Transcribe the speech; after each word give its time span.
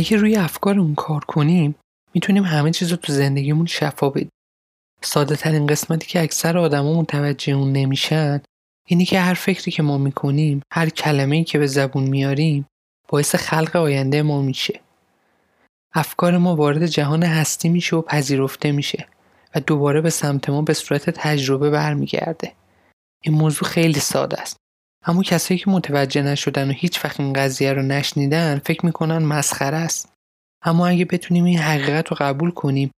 اگه 0.00 0.16
روی 0.16 0.36
افکارمون 0.36 0.94
کار 0.94 1.24
کنیم 1.24 1.74
می‌تونیم 2.14 2.44
همه 2.44 2.70
چیز 2.70 2.90
رو 2.90 2.96
تو 2.96 3.12
زندگیمون 3.12 3.66
شفا 3.66 4.10
بدیم. 4.10 4.30
ساده 5.02 5.36
ترین 5.36 5.66
قسمتی 5.66 6.06
که 6.06 6.22
اکثر 6.22 6.58
آدما 6.58 7.00
متوجه 7.00 7.52
اون 7.52 7.72
نمیشن 7.72 8.40
اینی 8.86 9.04
که 9.04 9.20
هر 9.20 9.34
فکری 9.34 9.70
که 9.70 9.82
ما 9.82 9.98
می‌کنیم 9.98 10.62
هر 10.72 10.88
کلمه 10.88 11.36
ای 11.36 11.44
که 11.44 11.58
به 11.58 11.66
زبون 11.66 12.04
میاریم 12.04 12.66
باعث 13.08 13.34
خلق 13.34 13.76
آینده 13.76 14.22
ما 14.22 14.42
میشه. 14.42 14.80
افکار 15.94 16.38
ما 16.38 16.56
وارد 16.56 16.86
جهان 16.86 17.22
هستی 17.22 17.68
میشه 17.68 17.96
و 17.96 18.02
پذیرفته 18.02 18.72
میشه 18.72 19.06
و 19.54 19.60
دوباره 19.60 20.00
به 20.00 20.10
سمت 20.10 20.50
ما 20.50 20.62
به 20.62 20.74
صورت 20.74 21.10
تجربه 21.10 21.70
برمیگرده. 21.70 22.52
این 23.22 23.34
موضوع 23.34 23.68
خیلی 23.68 24.00
ساده 24.00 24.40
است. 24.40 24.56
اما 25.06 25.22
کسایی 25.22 25.60
که 25.60 25.70
متوجه 25.70 26.22
نشدن 26.22 26.70
و 26.70 26.72
هیچ 26.72 27.04
وقت 27.04 27.20
این 27.20 27.32
قضیه 27.32 27.72
رو 27.72 27.82
نشنیدن 27.82 28.58
فکر 28.58 28.86
می‌کنن 28.86 29.18
مسخره 29.18 29.76
است. 29.76 30.12
اما 30.64 30.86
اگه 30.86 31.04
بتونیم 31.04 31.44
این 31.44 31.58
حقیقت 31.58 32.08
رو 32.08 32.16
قبول 32.20 32.50
کنیم 32.50 32.90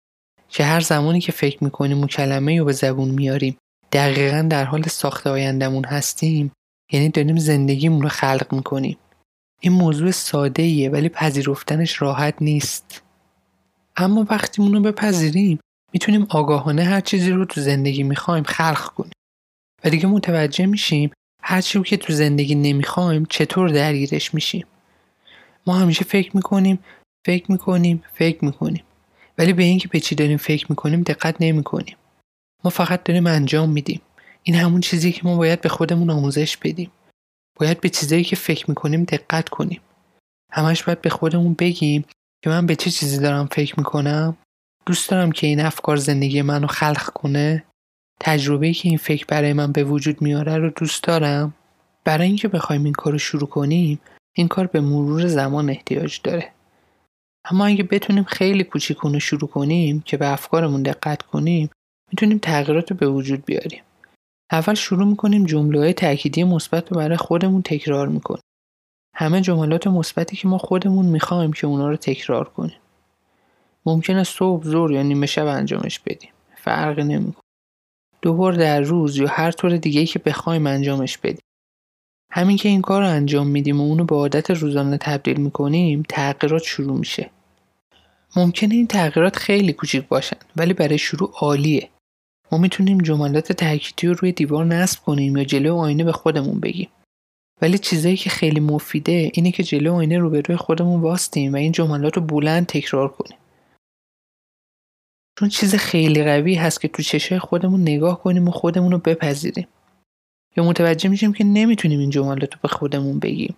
که 0.48 0.64
هر 0.64 0.80
زمانی 0.80 1.20
که 1.20 1.32
فکر 1.32 1.64
می‌کنیم 1.64 2.00
و 2.00 2.06
کلمه 2.06 2.58
رو 2.58 2.64
به 2.64 2.72
زبون 2.72 3.08
میاریم 3.08 3.56
دقیقا 3.92 4.46
در 4.50 4.64
حال 4.64 4.82
ساخت 4.82 5.26
آیندهمون 5.26 5.84
هستیم 5.84 6.52
یعنی 6.92 7.08
داریم 7.08 7.36
زندگیمون 7.36 8.02
رو 8.02 8.08
خلق 8.08 8.46
می‌کنیم. 8.52 8.98
این 9.60 9.72
موضوع 9.72 10.10
ساده 10.10 10.62
ایه 10.62 10.90
ولی 10.90 11.08
پذیرفتنش 11.08 12.02
راحت 12.02 12.34
نیست. 12.40 13.02
اما 13.96 14.26
وقتی 14.30 14.62
اون 14.62 14.72
رو 14.72 14.80
بپذیریم 14.80 15.58
می‌تونیم 15.92 16.26
آگاهانه 16.30 16.82
هر 16.84 17.00
چیزی 17.00 17.30
رو 17.30 17.44
تو 17.44 17.60
زندگی 17.60 18.02
می‌خوایم 18.02 18.44
خلق 18.44 18.84
کنیم. 18.84 19.12
و 19.84 19.90
دیگه 19.90 20.06
متوجه 20.06 20.66
میشیم 20.66 21.10
هر 21.42 21.60
چیزی 21.60 21.84
که 21.84 21.96
تو 21.96 22.12
زندگی 22.12 22.54
نمی‌خوایم 22.54 23.26
چطور 23.30 23.68
درگیرش 23.68 24.34
میشیم؟ 24.34 24.66
ما 25.66 25.74
همیشه 25.74 26.04
فکر 26.04 26.36
می‌کنیم 26.36 26.78
فکر 27.26 27.52
می‌کنیم 27.52 28.04
فکر 28.14 28.44
می‌کنیم. 28.44 28.84
ولی 29.38 29.52
به 29.52 29.62
اینکه 29.62 29.88
به 29.88 30.00
چی 30.00 30.14
داریم 30.14 30.36
فکر 30.36 30.66
می‌کنیم 30.68 31.02
دقت 31.02 31.36
نمی‌کنیم. 31.40 31.96
ما 32.64 32.70
فقط 32.70 33.04
داریم 33.04 33.26
انجام 33.26 33.70
میدیم. 33.70 34.00
این 34.42 34.56
همون 34.56 34.80
چیزی 34.80 35.12
که 35.12 35.20
ما 35.24 35.36
باید 35.36 35.60
به 35.60 35.68
خودمون 35.68 36.10
آموزش 36.10 36.56
بدیم. 36.56 36.90
باید 37.58 37.80
به 37.80 37.88
چیزایی 37.88 38.24
که 38.24 38.36
فکر 38.36 38.64
می‌کنیم 38.68 39.04
دقت 39.04 39.48
کنیم. 39.48 39.80
همش 40.52 40.82
باید 40.82 41.00
به 41.00 41.10
خودمون 41.10 41.54
بگیم 41.54 42.04
که 42.44 42.50
من 42.50 42.66
به 42.66 42.76
چه 42.76 42.90
چیزی 42.90 43.18
دارم 43.18 43.46
فکر 43.46 43.74
می‌کنم. 43.78 44.36
دوست 44.86 45.10
دارم 45.10 45.32
که 45.32 45.46
این 45.46 45.60
افکار 45.60 45.96
زندگی 45.96 46.42
منو 46.42 46.66
خلق 46.66 47.10
کنه. 47.12 47.64
تجربه 48.20 48.72
که 48.72 48.88
این 48.88 48.98
فکر 48.98 49.24
برای 49.28 49.52
من 49.52 49.72
به 49.72 49.84
وجود 49.84 50.22
میاره 50.22 50.56
رو 50.56 50.70
دوست 50.70 51.02
دارم. 51.04 51.54
برای 52.04 52.26
اینکه 52.26 52.48
بخوایم 52.48 52.84
این 52.84 52.92
کار 52.92 53.12
رو 53.12 53.18
شروع 53.18 53.48
کنیم 53.48 54.00
این 54.32 54.48
کار 54.48 54.66
به 54.66 54.80
مرور 54.80 55.26
زمان 55.26 55.70
احتیاج 55.70 56.20
داره. 56.24 56.52
اما 57.44 57.66
اگه 57.66 57.82
بتونیم 57.82 58.24
خیلی 58.24 58.64
کوچیکونو 58.64 59.20
شروع 59.20 59.48
کنیم 59.48 60.00
که 60.00 60.16
به 60.16 60.32
افکارمون 60.32 60.82
دقت 60.82 61.22
کنیم 61.22 61.70
می‌تونیم 62.12 62.38
تغییرات 62.38 62.90
رو 62.90 62.96
به 62.96 63.08
وجود 63.08 63.44
بیاریم. 63.44 63.82
اول 64.52 64.74
شروع 64.74 65.08
می‌کنیم 65.08 65.44
جمله 65.44 65.92
تأکیدی 65.92 66.44
مثبت 66.44 66.92
رو 66.92 66.98
برای 66.98 67.16
خودمون 67.16 67.62
تکرار 67.62 68.08
می‌کنیم. 68.08 68.42
همه 69.16 69.40
جملات 69.40 69.86
مثبتی 69.86 70.36
که 70.36 70.48
ما 70.48 70.58
خودمون 70.58 71.06
می‌خوایم 71.06 71.52
که 71.52 71.66
اونا 71.66 71.88
رو 71.88 71.96
تکرار 71.96 72.48
کنیم. 72.48 72.78
ممکنه 73.86 74.24
صبح 74.24 74.64
زور 74.64 74.92
یا 74.92 75.02
نیمه 75.02 75.26
شب 75.26 75.46
انجامش 75.46 75.98
بدیم. 75.98 76.30
فرقی 76.56 77.04
نمی‌کنه. 77.04 77.49
دو 78.22 78.34
بار 78.34 78.52
در 78.52 78.80
روز 78.80 79.16
یا 79.16 79.26
هر 79.28 79.50
طور 79.50 79.76
دیگه 79.76 80.06
که 80.06 80.18
بخوایم 80.18 80.66
انجامش 80.66 81.18
بدیم. 81.18 81.42
همین 82.32 82.56
که 82.56 82.68
این 82.68 82.82
کار 82.82 83.02
رو 83.02 83.08
انجام 83.08 83.46
میدیم 83.46 83.80
و 83.80 83.84
اونو 83.84 84.04
به 84.04 84.14
عادت 84.14 84.50
روزانه 84.50 84.98
تبدیل 84.98 85.40
می‌کنیم 85.40 86.02
تغییرات 86.08 86.62
شروع 86.62 86.98
میشه. 86.98 87.30
ممکنه 88.36 88.74
این 88.74 88.86
تغییرات 88.86 89.36
خیلی 89.36 89.72
کوچیک 89.72 90.08
باشن 90.08 90.36
ولی 90.56 90.74
برای 90.74 90.98
شروع 90.98 91.32
عالیه. 91.40 91.88
ما 92.52 92.58
می‌تونیم 92.58 92.98
جملات 92.98 93.52
تأکیدی 93.52 94.06
رو 94.06 94.14
روی 94.14 94.32
دیوار 94.32 94.64
نصب 94.64 95.02
کنیم 95.02 95.36
یا 95.36 95.44
جلو 95.44 95.76
آینه 95.76 96.04
به 96.04 96.12
خودمون 96.12 96.60
بگیم. 96.60 96.88
ولی 97.62 97.78
چیزایی 97.78 98.16
که 98.16 98.30
خیلی 98.30 98.60
مفیده 98.60 99.30
اینه 99.34 99.52
که 99.52 99.62
جلو 99.62 99.94
آینه 99.94 100.18
روبروی 100.18 100.56
خودمون 100.56 101.00
واستیم 101.00 101.52
و 101.52 101.56
این 101.56 101.72
جملات 101.72 102.16
رو 102.16 102.22
بلند 102.22 102.66
تکرار 102.66 103.08
کنیم. 103.08 103.38
چون 105.40 105.48
چیز 105.48 105.74
خیلی 105.74 106.24
قوی 106.24 106.54
هست 106.54 106.80
که 106.80 106.88
تو 106.88 107.02
چشای 107.02 107.38
خودمون 107.38 107.82
نگاه 107.82 108.22
کنیم 108.22 108.48
و 108.48 108.50
خودمون 108.50 108.92
رو 108.92 108.98
بپذیریم. 108.98 109.66
یا 110.56 110.64
متوجه 110.64 111.08
میشیم 111.08 111.32
که 111.32 111.44
نمی‌تونیم 111.44 112.00
این 112.00 112.10
جملات 112.10 112.54
رو 112.54 112.58
به 112.62 112.68
خودمون 112.68 113.18
بگیم. 113.18 113.56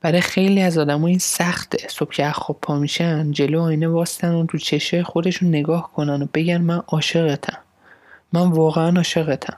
برای 0.00 0.20
خیلی 0.20 0.60
از 0.60 0.78
آدم 0.78 1.04
این 1.04 1.18
سخته. 1.18 1.78
صبح 1.88 2.12
که 2.12 2.30
خواب 2.30 2.58
پا 2.62 2.78
میشن 2.78 3.30
جلو 3.30 3.60
آینه 3.60 3.88
واستن 3.88 4.34
و 4.34 4.46
تو 4.46 4.58
چشای 4.58 5.02
خودشون 5.02 5.48
نگاه 5.48 5.92
کنن 5.92 6.22
و 6.22 6.26
بگن 6.34 6.60
من 6.60 6.82
عاشقتم. 6.88 7.58
من 8.32 8.50
واقعا 8.50 8.96
عاشقتم. 8.96 9.56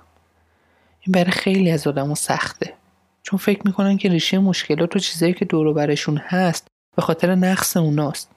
این 1.00 1.12
برای 1.12 1.30
خیلی 1.30 1.70
از 1.70 1.86
آدمو 1.86 2.14
سخته. 2.14 2.74
چون 3.22 3.38
فکر 3.38 3.60
می‌کنن 3.64 3.96
که 3.96 4.08
ریشه 4.08 4.38
مشکلات 4.38 4.96
و 4.96 4.98
چیزایی 4.98 5.32
که 5.32 5.44
دور 5.44 5.72
برشون 5.72 6.16
هست 6.16 6.66
به 6.96 7.02
خاطر 7.02 7.34
نقص 7.34 7.76
اوناست. 7.76 8.30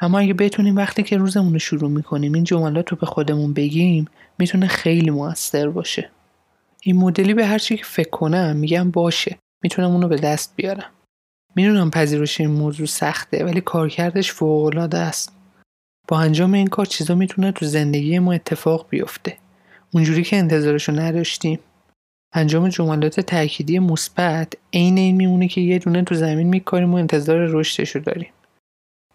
اما 0.00 0.18
اگه 0.18 0.34
بتونیم 0.34 0.76
وقتی 0.76 1.02
که 1.02 1.16
روزمون 1.16 1.52
رو 1.52 1.58
شروع 1.58 1.90
می‌کنیم 1.90 2.34
این 2.34 2.44
جملات 2.44 2.88
رو 2.88 2.96
به 2.96 3.06
خودمون 3.06 3.52
بگیم 3.52 4.04
می‌تونه 4.38 4.66
خیلی 4.66 5.10
موثر 5.10 5.68
باشه. 5.68 6.10
این 6.82 6.96
مدلی 6.96 7.34
به 7.34 7.46
هر 7.46 7.58
چی 7.58 7.76
که 7.76 7.84
فکر 7.84 8.10
کنم 8.10 8.56
میگم 8.56 8.90
باشه. 8.90 9.38
می‌تونم 9.62 9.90
اونو 9.90 10.08
به 10.08 10.16
دست 10.16 10.52
بیارم. 10.56 10.90
می‌دونم 11.56 11.90
پذیرش 11.90 12.40
این 12.40 12.50
موضوع 12.50 12.86
سخته 12.86 13.44
ولی 13.44 13.60
کارکردش 13.60 14.32
فوقالعاده 14.32 14.98
است. 14.98 15.32
با 16.08 16.20
انجام 16.20 16.54
این 16.54 16.66
کار 16.66 16.86
چیزا 16.86 17.14
می‌تونه 17.14 17.52
تو 17.52 17.66
زندگی 17.66 18.18
ما 18.18 18.32
اتفاق 18.32 18.86
بیفته. 18.90 19.36
اونجوری 19.94 20.22
که 20.22 20.36
انتظارشو 20.36 20.92
نداشتیم. 20.92 21.58
انجام 22.34 22.68
جملات 22.68 23.20
تأکیدی 23.20 23.78
مثبت 23.78 24.52
عین 24.72 24.98
این 24.98 25.16
میمونه 25.16 25.48
که 25.48 25.60
یه 25.60 25.78
دونه 25.78 26.02
تو 26.02 26.14
زمین 26.14 26.46
میکاریم 26.46 26.92
و 26.92 26.96
انتظار 26.96 27.38
رشدشو 27.38 27.98
داریم. 27.98 28.30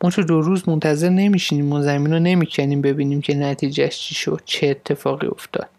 ما 0.04 0.10
تو 0.10 0.24
دو 0.24 0.42
روز 0.42 0.70
منتظر 0.70 1.10
نمیشینیم 1.10 1.74
و 1.74 1.82
زمین 1.82 2.14
رو 2.14 2.20
نمی‌کنیم 2.20 2.82
ببینیم 2.82 3.22
که 3.22 3.36
نتیجهش 3.36 4.00
چی 4.00 4.16
شد 4.16 4.42
چه 4.46 4.68
اتفاقی 4.68 5.28
افتاد. 5.28 5.70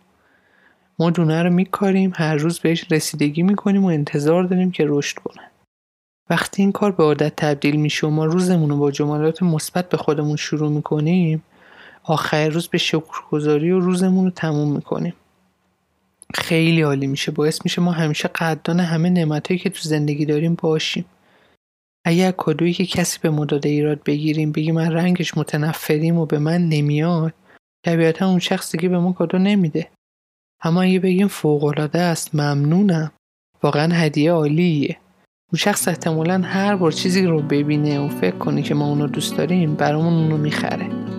ما 0.99 1.11
دونه 1.11 1.43
رو 1.43 1.51
میکاریم 1.51 2.13
هر 2.17 2.35
روز 2.35 2.59
بهش 2.59 2.87
رسیدگی 2.91 3.43
می‌کنیم 3.43 3.85
و 3.85 3.89
انتظار 3.89 4.45
داریم 4.45 4.71
که 4.71 4.85
رشد 4.87 5.19
کنه. 5.19 5.43
وقتی 6.31 6.63
این 6.63 6.73
کار 6.73 6.93
به 6.93 7.03
عادت 7.05 7.37
تبدیل 7.37 7.77
میشه 7.77 8.07
و 8.07 8.11
ما 8.11 8.25
روزمون 8.25 8.71
رو 8.71 8.77
با 8.77 8.91
جملات 8.91 9.43
مثبت 9.43 9.89
به 9.89 9.97
خودمون 9.97 10.37
شروع 10.37 10.71
می‌کنیم 10.71 11.43
آخر 12.05 12.49
روز 12.49 12.69
به 12.69 12.79
شکرگزاری 12.79 13.71
و 13.71 13.81
روزمون 13.81 14.25
رو 14.25 14.31
تموم 14.31 14.73
می‌کنیم. 14.73 15.15
خیلی 16.35 16.83
عالی 16.83 17.07
میشه 17.07 17.33
باعث 17.33 17.61
میشه 17.65 17.83
ما 17.83 17.93
همیشه 17.93 18.29
قدردان 18.29 18.81
همه 18.81 19.11
نعمتهایی 19.11 19.59
که 19.59 19.71
تو 19.71 19.81
زندگی 19.83 20.27
داریم 20.27 20.55
باشیم. 20.55 21.05
اگر 22.09 22.31
کادویی 22.31 22.73
که 22.73 22.87
کسی 22.87 23.19
به 23.23 23.31
ما 23.31 23.45
داده 23.45 23.69
ایراد 23.69 24.03
بگیریم 24.05 24.53
بگیم 24.53 24.75
من 24.75 24.93
رنگش 24.93 25.37
متنفریم 25.37 26.19
و 26.19 26.27
به 26.27 26.39
من 26.39 26.69
نمیاد 26.69 27.35
طبیعتا 27.87 28.29
اون 28.29 28.39
شخص 28.39 28.73
دیگه 28.73 28.89
به 28.89 28.99
ما 28.99 29.13
کادو 29.13 29.39
نمیده. 29.39 29.89
اما 30.63 30.83
اگه 30.83 31.01
بگیم 31.01 31.29
فوقالعاده 31.29 31.99
است 31.99 32.35
ممنونم. 32.35 33.13
واقعا 33.63 33.95
هدیه 33.95 34.33
عالیه. 34.33 34.97
اون 35.53 35.59
شخص 35.59 35.89
احتمالا 35.89 36.43
هر 36.45 36.77
بار 36.77 36.93
چیزی 36.93 37.27
رو 37.27 37.43
ببینه 37.43 38.01
و 38.01 38.09
فکر 38.09 38.39
کنه 38.39 38.63
که 38.63 38.75
ما 38.75 38.89
اونو 38.89 39.07
دوست 39.07 39.37
داریم 39.37 39.75
برامون 39.75 40.15
اونو 40.15 40.37
می‌خره. 40.37 41.16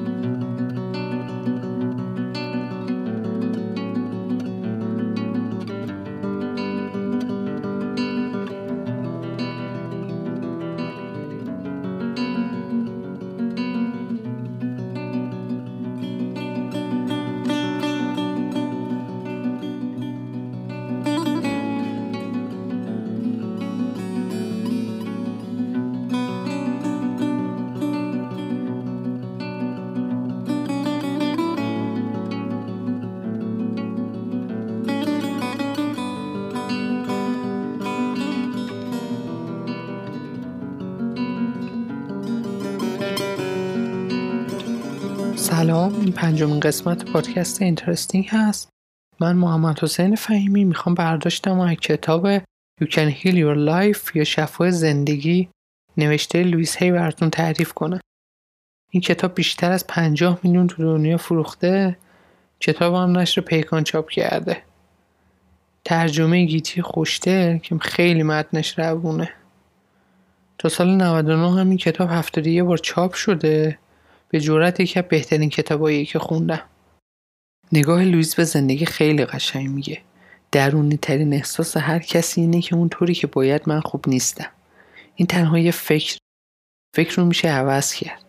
سلام. 45.67 45.99
این 45.99 46.11
پنجمین 46.11 46.59
قسمت 46.59 47.05
پادکست 47.05 47.61
اینترستینگ 47.61 48.27
هست. 48.29 48.69
من 49.19 49.35
محمد 49.35 49.79
حسین 49.79 50.15
فهیمی 50.15 50.63
می‌خوام 50.63 50.95
برداشتم 50.95 51.59
از 51.59 51.75
کتاب 51.75 52.37
You 52.81 52.85
Can 52.85 53.11
Heal 53.13 53.33
Your 53.33 53.57
Life 53.69 54.15
یا 54.15 54.23
شفای 54.23 54.71
زندگی. 54.71 55.49
نوشته 55.97 56.43
لویس 56.43 56.77
هی 56.77 56.91
براتون 56.91 57.29
تعریف 57.29 57.73
کنم. 57.73 57.99
این 58.91 59.01
کتاب 59.01 59.35
بیشتر 59.35 59.71
از 59.71 59.87
پنجاه 59.87 60.39
میلیون 60.43 60.67
تو 60.67 60.83
دنیا 60.83 61.17
فروخته. 61.17 61.97
کتاب 62.59 62.93
هم 62.93 63.17
نشر 63.17 63.41
پیکان 63.41 63.83
چاپ 63.83 64.09
کرده. 64.09 64.63
ترجمه 65.85 66.45
گیتی 66.45 66.81
خوشدله 66.81 67.59
که 67.63 67.77
خیلی 67.77 68.23
متنش 68.23 68.79
روونه. 68.79 69.29
تا 70.57 70.69
سال 70.69 70.95
99 70.95 71.59
هم 71.59 71.69
این 71.69 71.77
کتاب 71.77 72.09
هفتادی 72.11 72.51
یه 72.51 72.63
بار 72.63 72.77
چاپ 72.77 73.13
شده. 73.13 73.77
به 74.29 74.39
جورت 74.39 74.79
یکی 74.79 74.99
از 74.99 75.05
بهترین 75.05 75.49
کتابایی 75.49 76.05
که 76.05 76.19
خوندم. 76.19 76.63
نگاه 77.71 78.03
لویز 78.03 78.35
به 78.35 78.43
زندگی 78.43 78.85
خیلی 78.85 79.25
قشنگ 79.25 79.69
میگه. 79.69 80.01
درونی 80.51 80.97
ترین 80.97 81.33
احساس 81.33 81.77
هر 81.77 81.99
کسی 81.99 82.41
اینه 82.41 82.61
که 82.61 82.75
اون 82.75 82.89
طوری 82.89 83.13
که 83.13 83.27
باید 83.27 83.61
من 83.65 83.79
خوب 83.79 84.09
نیستم. 84.09 84.49
این 85.15 85.27
تنها 85.27 85.59
یه 85.59 85.71
فکر 85.71 86.17
فکر 86.95 87.15
رو 87.15 87.25
میشه 87.25 87.47
عوض 87.47 87.93
کرد. 87.93 88.25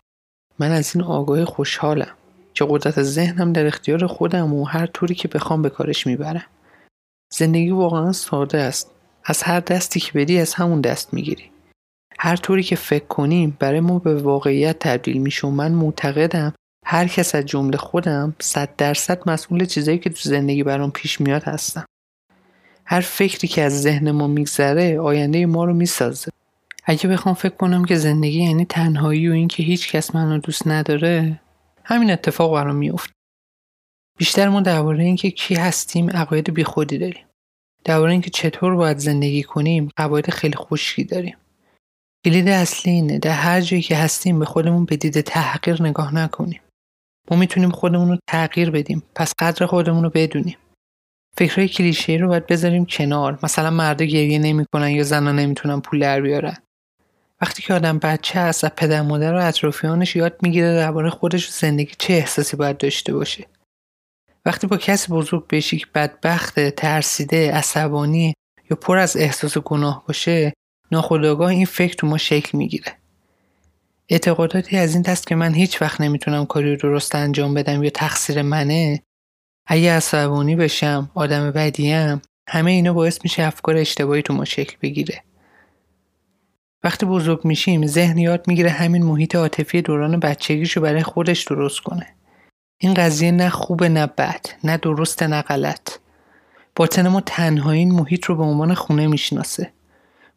من 0.58 0.70
از 0.70 0.96
این 0.96 1.04
آگاهی 1.04 1.44
خوشحالم 1.44 2.14
که 2.54 2.66
قدرت 2.68 3.02
ذهنم 3.02 3.52
در 3.52 3.66
اختیار 3.66 4.06
خودم 4.06 4.54
و 4.54 4.64
هر 4.64 4.86
طوری 4.86 5.14
که 5.14 5.28
بخوام 5.28 5.62
به 5.62 5.70
کارش 5.70 6.06
می‌برم. 6.06 6.46
زندگی 7.32 7.70
واقعا 7.70 8.12
ساده 8.12 8.58
است. 8.58 8.90
از 9.24 9.42
هر 9.42 9.60
دستی 9.60 10.00
که 10.00 10.12
بدی 10.12 10.38
از 10.38 10.54
همون 10.54 10.80
دست 10.80 11.14
می‌گیری. 11.14 11.50
هر 12.18 12.36
طوری 12.36 12.62
که 12.62 12.76
فکر 12.76 13.04
کنیم 13.04 13.56
برای 13.60 13.80
ما 13.80 13.98
به 13.98 14.22
واقعیت 14.22 14.78
تبدیل 14.78 15.18
میشه 15.18 15.46
و 15.46 15.50
من 15.50 15.72
معتقدم 15.72 16.52
هر 16.86 17.08
کس 17.08 17.34
از 17.34 17.46
جمله 17.46 17.76
خودم 17.76 18.34
صد 18.40 18.76
درصد 18.76 19.30
مسئول 19.30 19.64
چیزایی 19.64 19.98
که 19.98 20.10
تو 20.10 20.28
زندگی 20.28 20.62
برام 20.62 20.90
پیش 20.90 21.20
میاد 21.20 21.42
هستم. 21.42 21.84
هر 22.84 23.00
فکری 23.00 23.48
که 23.48 23.62
از 23.62 23.82
ذهن 23.82 24.10
ما 24.10 24.26
میگذره 24.26 25.00
آینده 25.00 25.46
ما 25.46 25.64
رو 25.64 25.74
می‌سازه. 25.74 26.30
اگه 26.84 27.08
بخوام 27.08 27.34
فکر 27.34 27.54
کنم 27.54 27.84
که 27.84 27.96
زندگی 27.96 28.42
یعنی 28.42 28.64
تنهایی 28.64 29.28
و 29.28 29.32
اینکه 29.32 29.62
هیچ 29.62 29.92
کس 29.92 30.14
منو 30.14 30.38
دوست 30.38 30.68
نداره 30.68 31.40
همین 31.84 32.10
اتفاق 32.10 32.54
برام 32.54 32.76
میفته 32.76 33.12
بیشتر 34.18 34.48
ما 34.48 34.60
درباره 34.60 35.04
اینکه 35.04 35.30
کی 35.30 35.54
هستیم 35.54 36.10
عقاید 36.10 36.54
بیخودی 36.54 36.98
داریم. 36.98 37.24
درباره 37.84 38.12
اینکه 38.12 38.30
چطور 38.30 38.74
باید 38.76 38.98
زندگی 38.98 39.42
کنیم 39.42 39.88
قواعد 39.96 40.30
خیلی 40.30 40.56
خشکی 40.56 41.04
داریم. 41.04 41.36
کلید 42.24 42.48
اصلی 42.48 42.92
اینه. 42.92 43.18
در 43.18 43.30
هر 43.30 43.60
جایی 43.60 43.82
که 43.82 43.96
هستیم 43.96 44.38
به 44.38 44.44
خودمون 44.44 44.84
به 44.84 44.96
دید 44.96 45.20
تحقیر 45.20 45.82
نگاه 45.82 46.14
نکنیم. 46.14 46.60
ما 47.30 47.36
می‌تونیم 47.36 47.70
خودمون 47.70 48.08
رو 48.08 48.18
تغییر 48.28 48.70
بدیم. 48.70 49.02
پس 49.14 49.32
قدر 49.38 49.66
خودمون 49.66 50.04
رو 50.04 50.10
بدونیم. 50.10 50.56
فکرهای 51.36 51.68
کلیشه 51.68 52.12
رو 52.12 52.28
باید 52.28 52.46
بذاریم 52.46 52.86
کنار. 52.86 53.38
مثلا 53.42 53.70
مردا 53.70 54.04
گریه 54.04 54.38
نمی‌کنن 54.38 54.90
یا 54.90 55.02
زنها 55.02 55.32
نمی‌تونن 55.32 55.80
پول 55.80 56.00
در 56.00 56.20
بیارن. 56.20 56.56
وقتی 57.40 57.62
که 57.62 57.74
آدم 57.74 57.98
بچه 57.98 58.38
است 58.38 58.64
و 58.64 58.68
پدر 58.68 59.02
مادر 59.02 59.34
و 59.34 59.44
اطرافیانش 59.44 60.16
یاد 60.16 60.38
می‌گیره 60.42 60.74
درباره 60.74 61.10
خودش 61.10 61.48
و 61.48 61.52
زندگی 61.52 61.92
چه 61.98 62.14
احساسی 62.14 62.56
باید 62.56 62.78
داشته 62.78 63.14
باشه. 63.14 63.46
وقتی 64.46 64.66
با 64.66 64.76
کسی 64.76 65.12
بزرگ 65.12 65.46
بشی 65.46 65.78
که 65.78 65.86
بدبخت 65.94 66.70
ترسیده 66.70 67.52
عصبانی 67.52 68.34
یا 68.70 68.76
پر 68.76 68.98
از 68.98 69.16
احساس 69.16 69.58
گناه 69.58 70.04
باشه 70.06 70.52
ناخودآگاه 70.92 71.48
این 71.48 71.66
فکر 71.66 71.94
تو 71.94 72.06
ما 72.06 72.18
شکل 72.18 72.58
می‌گیره. 72.58 72.92
اعتقاداتی 74.08 74.76
از 74.76 74.94
این 74.94 75.02
دست 75.02 75.26
که 75.26 75.34
من 75.34 75.54
هیچ 75.54 75.82
وقت 75.82 76.00
نمی‌تونم 76.00 76.46
کاری 76.46 76.76
درست 76.76 77.14
انجام 77.14 77.54
بدم 77.54 77.82
یا 77.82 77.90
تقصیر 77.90 78.42
منه 78.42 79.02
اگه 79.66 79.92
عصبانی 79.92 80.56
بشم 80.56 81.10
آدم 81.14 81.50
بدیم 81.50 82.22
همه 82.48 82.70
اینا 82.70 82.92
باعث 82.92 83.18
میشه 83.22 83.42
افکار 83.42 83.76
اشتباهی 83.76 84.22
تو 84.22 84.34
ما 84.34 84.44
شکل 84.44 84.76
بگیره. 84.82 85.22
وقتی 86.84 87.06
بزرگ 87.06 87.44
میشیم 87.44 87.86
ذهن 87.86 88.18
یاد 88.18 88.48
می‌گیره 88.48 88.70
همین 88.70 89.02
محیط 89.02 89.36
عاطفی 89.36 89.82
دوران 89.82 90.20
بچگیشو 90.20 90.80
برای 90.80 91.02
خودش 91.02 91.42
درست 91.44 91.80
کنه. 91.80 92.06
این 92.80 92.94
قضیه 92.94 93.30
نه 93.30 93.48
خوبه 93.48 93.88
نه 93.88 94.06
بد 94.06 94.46
نه 94.64 94.76
درسته 94.76 95.26
نه 95.26 95.42
غلط. 95.42 95.98
باطن 96.76 97.08
ما 97.08 97.20
تنهایی 97.20 97.78
این 97.78 97.92
محیط 97.92 98.24
رو 98.24 98.36
به 98.36 98.42
عنوان 98.42 98.74
خونه 98.74 99.06
می‌شناسه. 99.06 99.72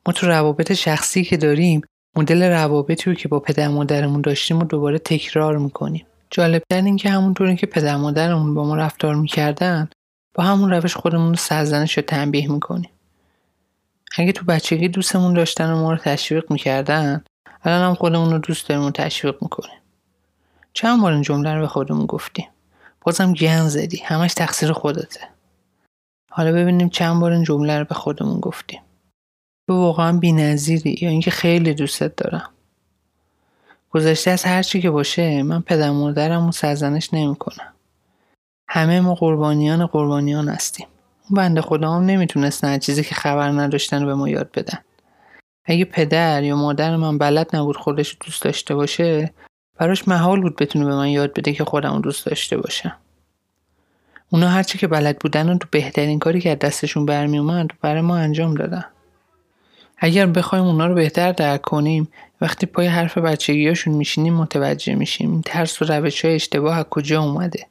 ما 0.08 0.14
تو 0.14 0.28
روابط 0.28 0.72
شخصی 0.72 1.24
که 1.24 1.38
داریم 1.38 1.82
مدل 2.16 2.44
روابطی 2.44 3.10
رو 3.10 3.16
که 3.16 3.28
با 3.28 3.40
پدر 3.40 3.68
مادرمون 3.68 4.22
داشتیم 4.22 4.60
و 4.60 4.64
دوباره 4.64 5.00
تکرار 5.00 5.58
می‌کنیم. 5.58 6.06
جالبتر 6.30 6.82
این 6.82 6.98
که 6.98 7.10
همونطوری 7.10 7.56
که 7.56 7.68
پدر 7.68 7.96
مادرمون 7.96 8.54
با 8.54 8.64
ما 8.64 8.76
رفتار 8.76 9.16
می‌کردن 9.16 9.90
با 10.34 10.44
همون 10.44 10.74
روش 10.74 10.96
خودمون 10.96 11.30
رو 11.30 11.36
سرزنش 11.36 11.98
رو 11.98 12.04
تنبیه 12.04 12.52
می‌کنیم. 12.52 12.90
اگه 14.18 14.32
تو 14.32 14.46
بچگی 14.46 14.88
دوستمون 14.88 15.34
داشتن 15.34 15.72
و 15.72 15.82
ما 15.82 15.92
رو 15.92 15.98
تشویق 15.98 16.52
می‌کردن 16.52 17.24
الان 17.64 17.82
هم 17.90 17.94
خودمون 17.94 18.32
رو 18.32 18.38
دوست 18.38 18.70
داریم 18.70 18.84
و 18.84 18.92
تشویق 18.92 19.36
می‌کنیم. 19.42 19.78
چند 20.74 21.02
بار 21.02 21.14
این 21.14 21.22
جمله 21.22 21.54
رو 21.54 21.62
به 21.62 21.68
خودمون 21.68 22.06
گفتیم. 22.06 22.48
بازم 23.02 23.34
گن 23.34 23.68
زدی. 23.68 23.98
همش 23.98 24.34
تقصیر 24.34 24.72
خودته. 24.72 25.20
حالا 26.32 26.52
ببینیم 26.52 26.90
چند 26.90 27.22
بار 27.22 27.32
این 27.32 27.44
جمله 27.44 27.80
رو 27.80 27.86
به 27.86 27.96
خودمون 27.96 28.40
گفتیم. 28.40 28.82
تو 29.68 29.74
واقعا 29.74 30.18
بی‌نظیری 30.18 30.96
یا 31.02 31.10
اینکه 31.10 31.32
خیلی 31.32 31.74
دوستت 31.74 32.16
دارم. 32.16 32.50
گذشته 33.92 34.32
از 34.32 34.44
هر 34.44 34.64
چی 34.64 34.82
که 34.82 34.90
باشه 34.90 35.44
من 35.44 35.62
پدر 35.62 35.92
مادرم 35.92 36.46
رو 36.46 36.52
سرزنش 36.52 37.14
نمی‌کنم. 37.14 37.74
همه 38.68 39.02
ما 39.02 39.16
قربانیان 39.16 39.86
قربانیان 39.86 40.50
هستیم. 40.50 40.88
اون 41.30 41.38
بنده 41.38 41.62
خدا 41.62 41.92
هم 41.92 42.04
نمی‌تونستن 42.04 42.78
چیزی 42.78 43.04
که 43.04 43.16
خبر 43.16 43.50
نداشتن 43.50 44.06
به 44.06 44.16
ما 44.16 44.30
یاد 44.30 44.52
بدن. 44.52 44.78
اگه 45.66 45.86
پدر 45.86 46.44
یا 46.44 46.56
مادر 46.56 46.96
من 46.96 47.18
بلد 47.18 47.56
نبود 47.56 47.78
خودش 47.78 48.18
دوست 48.26 48.44
داشته 48.44 48.76
باشه 48.76 49.34
براش 49.78 50.08
محال 50.08 50.42
بود 50.42 50.56
بتونه 50.56 50.86
به 50.86 50.96
من 50.96 51.08
یاد 51.08 51.34
بده 51.34 51.54
که 51.54 51.64
خودم 51.64 52.02
دوست 52.02 52.26
داشته 52.26 52.58
باشم. 52.58 52.96
اونا 54.30 54.50
هرچی 54.50 54.78
که 54.78 54.88
بلد 54.88 55.20
بودن 55.20 55.50
و 55.50 55.58
تو 55.58 55.68
بهترین 55.72 56.20
کاری 56.20 56.42
که 56.42 56.52
از 56.52 56.60
دستشون 56.60 57.06
برمی 57.06 57.38
اومد 57.38 57.68
برای 57.82 58.02
ما 58.02 58.18
انجام 58.18 58.54
دادن. 58.54 58.86
اگر 60.04 60.26
بخوایم 60.26 60.66
اونا 60.66 60.88
رو 60.88 60.96
بهتر 60.96 61.32
درک 61.32 61.62
کنیم 61.62 62.08
وقتی 62.42 62.66
پای 62.66 62.88
حرف 62.88 63.18
بچگیاشون 63.18 63.94
میشینیم 63.94 64.34
متوجه 64.34 64.96
میشیم 64.96 65.42
ترس 65.46 65.82
و 65.82 65.86
روش 65.86 66.26
های 66.26 66.36
اشتباه 66.36 66.78
از 66.78 66.86
کجا 66.90 67.24
اومده. 67.24 67.68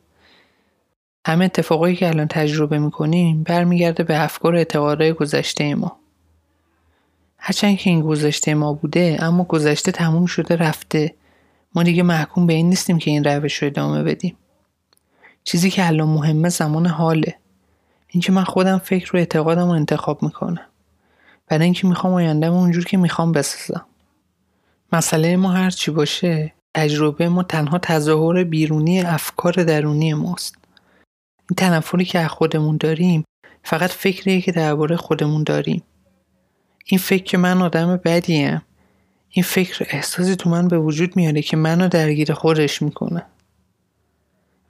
همه 1.26 1.44
اتفاقایی 1.44 1.96
که 1.96 2.08
الان 2.08 2.28
تجربه 2.28 2.78
می‌کنیم 2.78 3.42
برمیگرده 3.42 4.02
به 4.02 4.22
افکار 4.22 4.56
اعتقادهای 4.56 5.12
گذشته 5.12 5.74
ما. 5.74 5.96
هرچند 7.38 7.78
که 7.78 7.90
این 7.90 8.00
گذشته 8.00 8.54
ما 8.54 8.72
بوده 8.72 9.18
اما 9.20 9.44
گذشته 9.44 9.92
تموم 9.92 10.26
شده 10.26 10.56
رفته. 10.56 11.14
ما 11.74 11.82
دیگه 11.82 12.02
محکوم 12.02 12.46
به 12.46 12.52
این 12.52 12.68
نیستیم 12.68 12.98
که 12.98 13.10
این 13.10 13.24
روش 13.24 13.56
رو 13.56 13.66
ادامه 13.66 14.02
بدیم. 14.02 14.36
چیزی 15.44 15.70
که 15.70 15.86
الان 15.86 16.08
مهمه 16.08 16.48
زمان 16.48 16.86
حاله. 16.86 17.34
اینکه 18.08 18.32
من 18.32 18.44
خودم 18.44 18.78
فکر 18.78 19.16
و 19.16 19.18
اعتقادم 19.18 19.66
رو 19.66 19.70
انتخاب 19.70 20.22
می‌کنم. 20.22 20.69
برای 21.50 21.64
اینکه 21.64 21.86
می‌خوام 21.86 22.12
آیندهم 22.12 22.52
اونجور 22.52 22.84
که 22.84 22.96
می‌خوام 22.96 23.32
بسازم. 23.32 23.86
مسئله 24.92 25.36
ما 25.36 25.52
هر 25.52 25.70
چی 25.70 25.90
باشه 25.90 26.52
تجربه 26.74 27.28
ما 27.28 27.42
تنها 27.42 27.78
تظاهر 27.78 28.44
بیرونی 28.44 29.00
افکار 29.00 29.52
درونی 29.52 30.14
ماست. 30.14 30.54
این 31.50 31.56
تنفری 31.56 32.04
که 32.04 32.18
از 32.18 32.30
خودمون 32.30 32.76
داریم 32.76 33.24
فقط 33.64 33.90
فکریه 33.90 34.40
که 34.40 34.52
درباره 34.52 34.96
خودمون 34.96 35.42
داریم. 35.42 35.82
این 36.84 36.98
فکر 36.98 37.22
که 37.22 37.38
من 37.38 37.62
آدم 37.62 38.00
بدیم 38.04 38.62
این 39.30 39.42
فکر 39.42 39.86
احساسی 39.90 40.36
تو 40.36 40.50
من 40.50 40.68
به 40.68 40.78
وجود 40.78 41.16
میاره 41.16 41.42
که 41.42 41.56
منو 41.56 41.88
درگیر 41.88 42.32
خودش 42.32 42.82
می‌کنه. 42.82 43.26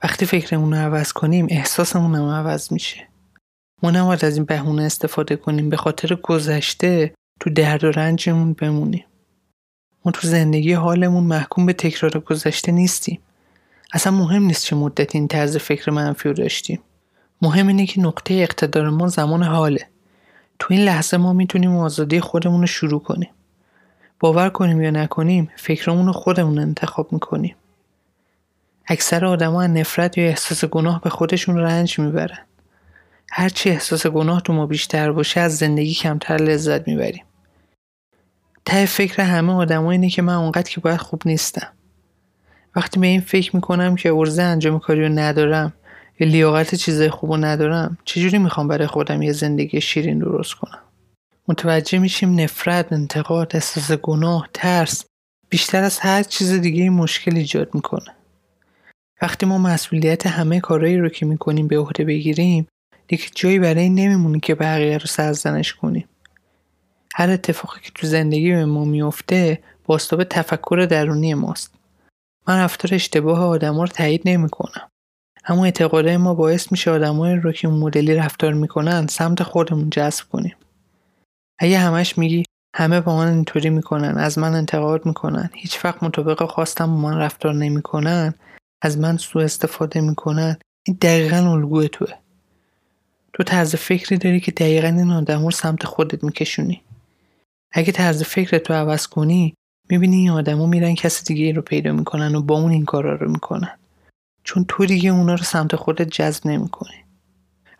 وقتی 0.03 0.27
فکرمون 0.27 0.75
رو 0.75 0.79
عوض 0.79 1.13
کنیم 1.13 1.47
احساسمون 1.51 2.15
هم 2.15 2.29
عوض 2.29 2.73
میشه. 2.73 3.10
ما 3.83 3.91
نباید 3.91 4.25
از 4.25 4.37
این 4.37 4.45
بهونه 4.45 4.83
استفاده 4.83 5.37
کنیم. 5.37 5.71
به 5.71 5.77
خاطر 5.77 6.15
گذشته 6.15 7.15
تو 7.41 7.51
درد 7.51 7.85
و 7.85 7.91
رنجمون 7.91 8.53
بمونیم. 8.53 9.05
ما 10.05 10.13
تو 10.13 10.29
زندگی 10.29 10.73
حالمون 10.73 11.25
محکوم 11.25 11.67
به 11.67 11.73
تکرار 11.73 12.21
گذشته 12.21 12.73
نیستیم. 12.73 13.21
اصلا 13.93 14.13
مهم 14.13 14.43
نیست 14.43 14.65
چه 14.65 14.77
مدت 14.77 15.15
این 15.15 15.29
طرز 15.29 15.57
فکر 15.57 15.91
منفی 15.91 16.29
رو 16.29 16.35
داشتیم. 16.35 16.81
مهم 17.43 17.69
اینه 17.69 17.87
که 17.87 18.01
نقطه 18.01 18.35
اقتدار 18.35 18.91
ما 18.91 19.09
زمان 19.09 19.43
حاله. 19.43 19.87
تو 20.59 20.75
این 20.75 20.85
لحظه 20.85 21.17
ما 21.17 21.33
می‌تونیم 21.33 21.77
آزادی 21.77 22.21
خودمون 22.21 22.61
رو 22.61 22.67
شروع 22.67 23.03
کنیم. 23.03 23.31
باور 24.21 24.51
کنیم 24.51 24.83
یا 24.83 24.91
نکنیم 24.91 25.51
فکرمون 25.57 26.07
رو 26.07 26.13
خودمون 26.13 26.59
انتخاب 26.59 27.13
می‌کنیم. 27.13 27.57
اکثر 28.87 29.25
آدما 29.25 29.67
نفرت 29.67 30.19
یا 30.19 30.25
احساس 30.25 30.65
گناه 30.65 31.01
به 31.01 31.11
خودشون 31.11 31.57
رنج 31.57 31.99
می‌برن. 31.99 32.39
هرچی 33.31 33.71
احساس 33.71 34.07
گناه 34.07 34.41
تو 34.41 34.53
ما 34.53 34.67
بیشتر 34.67 35.13
باشه 35.13 35.41
از 35.41 35.57
زندگی 35.57 35.95
کمتر 35.95 36.37
لذت 36.37 36.89
می‌بریم. 36.89 37.25
ته 38.65 38.87
فکر 38.87 39.23
همه 39.23 39.53
آدم 39.53 39.87
اینه 39.87 40.11
که 40.11 40.23
من 40.23 40.35
اونقدر 40.35 40.71
که 40.71 40.81
باید 40.81 41.01
خوب 41.01 41.23
نیستم. 41.27 41.73
وقتی 42.77 43.01
به 43.01 43.07
این 43.07 43.21
فکر 43.21 43.57
می‌کنم 43.57 43.97
که 43.97 44.13
ارزه 44.13 44.43
انجام 44.43 44.79
کاری 44.79 45.03
رو 45.03 45.09
ندارم 45.09 45.73
یا 46.21 46.29
لیاقت 46.29 46.75
چیزای 46.75 47.11
خوب 47.11 47.31
رو 47.31 47.37
ندارم 47.37 47.99
چجوری 48.05 48.39
می‌خوام 48.39 48.69
برای 48.69 48.87
خودم 48.87 49.23
یه 49.23 49.33
زندگی 49.33 49.81
شیرین 49.81 50.19
درست 50.19 50.55
کنم؟ 50.55 50.79
متوجه 51.49 51.99
میشیم 51.99 52.41
نفرت، 52.41 52.93
انتقاد، 52.93 53.51
احساس 53.55 53.93
گناه، 53.93 54.49
ترس 54.55 55.05
بیشتر 55.49 55.83
از 55.83 55.99
هر 55.99 56.23
چیز 56.23 56.53
دیگه 56.53 56.91
مشکل 56.91 57.37
ایجاد 57.37 57.75
می‌کنه. 57.75 58.15
وقتی 59.23 59.47
ما 59.47 59.59
مسئولیت 59.59 60.27
همه 60.27 60.61
کارهایی 60.61 60.99
رو 60.99 61.09
که 61.09 61.27
می‌کنیم 61.27 61.69
به 61.69 61.79
عهده 61.79 62.05
بگیریم 62.05 62.67
دیگه 63.11 63.25
جایی 63.35 63.59
برای 63.59 63.83
این 63.83 63.95
نمیمونه 63.95 64.41
که 64.41 64.55
بقیه 64.55 64.99
رو 64.99 65.07
سرزنش 65.07 65.75
کنیم. 65.75 66.09
هر 67.15 67.31
اتفاقی 67.31 67.81
که 67.81 67.91
تو 67.95 68.07
زندگی 68.07 68.53
به 68.53 68.65
ما 68.65 68.85
میفته 68.85 69.63
باستاب 69.85 70.25
تفکر 70.25 70.87
درونی 70.91 71.35
ماست. 71.35 71.75
من 72.49 72.59
رفتار 72.59 72.95
اشتباه 72.95 73.45
آدما 73.45 73.83
رو 73.83 73.89
تایید 73.89 74.23
نمی‌کنم. 74.25 74.89
اما 75.45 75.65
اعتقادهای 75.65 76.17
ما 76.17 76.35
باعث 76.35 76.73
میشه 76.73 76.91
آدمایی 76.91 77.37
رو 77.37 77.53
که 77.53 77.69
مدلی 77.69 78.15
رفتار 78.15 78.53
می‌کنن 78.53 79.07
سمت 79.07 79.43
خودمون 79.43 79.91
جذب 79.91 80.25
کنیم. 80.33 80.57
اگه 81.59 81.79
همش 81.79 82.19
میگی 82.19 82.45
همه 82.77 83.01
با 83.01 83.17
من 83.17 83.33
اینطوری 83.33 83.71
می‌کنن 83.71 84.19
از 84.19 84.39
من 84.39 84.55
انتقاد 84.55 85.07
می‌کنن 85.07 85.51
هیچ 85.55 85.85
وقت 85.85 86.03
مطابق 86.03 86.51
خواستم 86.51 86.87
با 86.87 86.97
من 86.97 87.19
رفتار 87.19 87.55
نمی‌کنن 87.55 88.35
از 88.83 88.99
من 88.99 89.17
سوء 89.17 89.43
استفاده 89.43 90.01
می‌کنن 90.01 90.57
این 90.87 90.99
دقیقا 91.03 91.53
الگوی 91.53 91.89
توه 91.89 92.09
تو 93.33 93.43
طرز 93.43 93.75
فکری 93.75 94.19
داری 94.19 94.41
که 94.41 94.53
دقیقا 94.53 94.89
این 94.89 95.11
آدم 95.11 95.45
رو 95.45 95.51
سمت 95.51 95.85
خودت 95.85 96.25
میکشونی. 96.25 96.83
اگه 97.73 97.93
طرز 97.93 98.23
فکر 98.23 98.59
تو 98.59 98.75
عوض 98.75 99.07
کنی 99.07 99.55
می‌بینی 99.89 100.17
این 100.17 100.31
آدما 100.31 100.67
میرن 100.67 100.95
کسی 100.95 101.25
دیگه 101.25 101.53
رو 101.53 101.63
پیدا 101.63 101.93
می‌کنن 101.93 102.35
و 102.35 102.43
با 102.43 102.61
اون 102.61 102.71
این 102.71 102.85
کارا 102.85 103.15
رو 103.15 103.31
می‌کنن. 103.31 103.79
چون 104.45 104.65
تو 104.69 104.87
دیگه 104.87 105.11
اونا 105.11 105.35
رو 105.35 105.43
سمت 105.43 105.77
خودت 105.77 106.09
جذب 106.09 106.47
نمی‌کنی. 106.47 107.05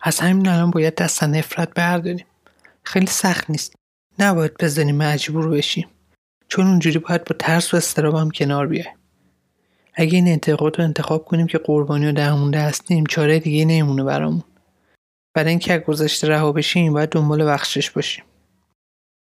از 0.01 0.19
همین 0.19 0.47
الان 0.47 0.71
باید 0.71 0.95
دست 0.95 1.23
نفرت 1.23 1.73
برداریم. 1.73 2.25
خیلی 2.83 3.05
سخت 3.05 3.49
نیست. 3.49 3.75
نباید 4.19 4.51
بزنیم 4.59 4.95
مجبور 4.95 5.49
بشیم. 5.49 5.87
چون 6.47 6.67
اونجوری 6.67 6.99
باید 6.99 7.23
با 7.23 7.35
ترس 7.39 7.73
و 7.73 7.77
استراب 7.77 8.31
کنار 8.31 8.67
بیای 8.67 8.85
اگه 9.93 10.15
این 10.15 10.27
انتقاد 10.27 10.79
رو 10.79 10.83
انتخاب 10.83 11.25
کنیم 11.25 11.47
که 11.47 11.57
قربانی 11.57 12.07
و 12.07 12.11
درمونده 12.11 12.61
هستیم 12.61 13.05
چاره 13.05 13.39
دیگه 13.39 13.65
نمیمونه 13.65 14.03
برامون. 14.03 14.43
برای 15.33 15.49
اینکه 15.49 15.73
از 15.73 15.79
گذشته 15.79 16.27
رها 16.27 16.51
بشیم 16.51 16.93
باید 16.93 17.09
دنبال 17.09 17.45
بخشش 17.45 17.89
باشیم. 17.89 18.23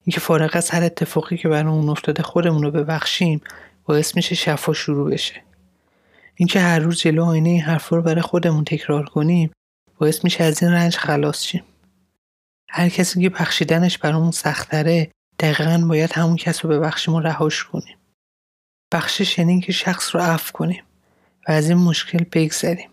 اینکه 0.07 0.21
فارغ 0.21 0.51
از 0.53 0.71
هر 0.71 0.83
اتفاقی 0.83 1.37
که 1.37 1.49
برامون 1.49 1.89
افتاده 1.89 2.23
خودمون 2.23 2.63
رو 2.63 2.71
ببخشیم 2.71 3.41
باعث 3.85 4.17
میشه 4.17 4.35
شفا 4.35 4.73
شروع 4.73 5.11
بشه. 5.11 5.43
اینکه 6.35 6.61
هر 6.61 6.79
روز 6.79 7.01
جلو 7.01 7.25
آینه 7.25 7.49
این 7.49 7.61
حرفا 7.61 7.97
رو 7.97 8.03
برای 8.03 8.23
خودمون 8.23 8.65
تکرار 8.65 9.05
کنیم 9.05 9.51
باعث 9.99 10.25
میشه 10.25 10.45
از 10.45 10.63
این 10.63 10.73
رنج 10.73 10.97
خلاص 10.97 11.43
شیم. 11.43 11.65
هر 12.69 12.89
کسی 12.89 13.23
که 13.23 13.29
بخشیدنش 13.29 13.99
برامون 13.99 14.31
سختره 14.31 15.11
دقیقا 15.39 15.85
باید 15.89 16.13
همون 16.13 16.37
کس 16.37 16.65
رو 16.65 16.71
ببخشیم 16.71 17.15
و 17.15 17.21
رهاش 17.21 17.65
کنیم. 17.65 17.97
بخشش 18.93 19.39
یعنی 19.39 19.61
که 19.61 19.73
شخص 19.73 20.15
رو 20.15 20.21
عفو 20.21 20.53
کنیم 20.53 20.83
و 21.49 21.53
از 21.53 21.69
این 21.69 21.79
مشکل 21.79 22.25
بگذریم. 22.33 22.91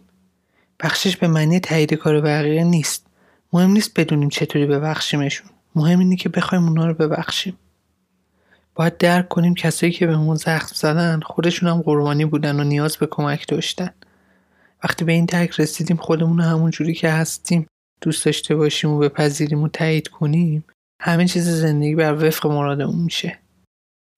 بخشش 0.79 1.17
به 1.17 1.27
معنی 1.27 1.59
تایید 1.59 1.93
کار 1.93 2.21
بقیه 2.21 2.63
نیست. 2.63 3.06
مهم 3.53 3.71
نیست 3.71 3.99
بدونیم 3.99 4.29
چطوری 4.29 4.65
ببخشیمشون. 4.65 5.49
مهم 5.75 5.99
اینه 5.99 6.15
که 6.15 6.29
بخوایم 6.29 6.63
اونا 6.63 6.87
رو 6.87 6.93
ببخشیم. 6.93 7.57
باید 8.75 8.97
درک 8.97 9.27
کنیم 9.27 9.53
کسایی 9.53 9.91
که 9.91 10.07
به 10.07 10.35
زخم 10.35 10.75
زدن 10.75 11.19
خودشون 11.19 11.69
هم 11.69 11.81
قربانی 11.81 12.25
بودن 12.25 12.59
و 12.59 12.63
نیاز 12.63 12.97
به 12.97 13.07
کمک 13.11 13.47
داشتن. 13.47 13.89
وقتی 14.83 15.05
به 15.05 15.11
این 15.11 15.25
درک 15.25 15.59
رسیدیم 15.59 15.97
خودمون 15.97 16.41
همون 16.41 16.71
جوری 16.71 16.93
که 16.93 17.09
هستیم 17.09 17.67
دوست 18.01 18.25
داشته 18.25 18.55
باشیم 18.55 18.89
و 18.89 18.99
بپذیریم 18.99 19.63
و 19.63 19.67
تایید 19.67 20.07
کنیم 20.07 20.63
همه 21.01 21.27
چیز 21.27 21.49
زندگی 21.49 21.95
بر 21.95 22.13
وفق 22.13 22.47
مرادمون 22.47 22.99
میشه. 22.99 23.39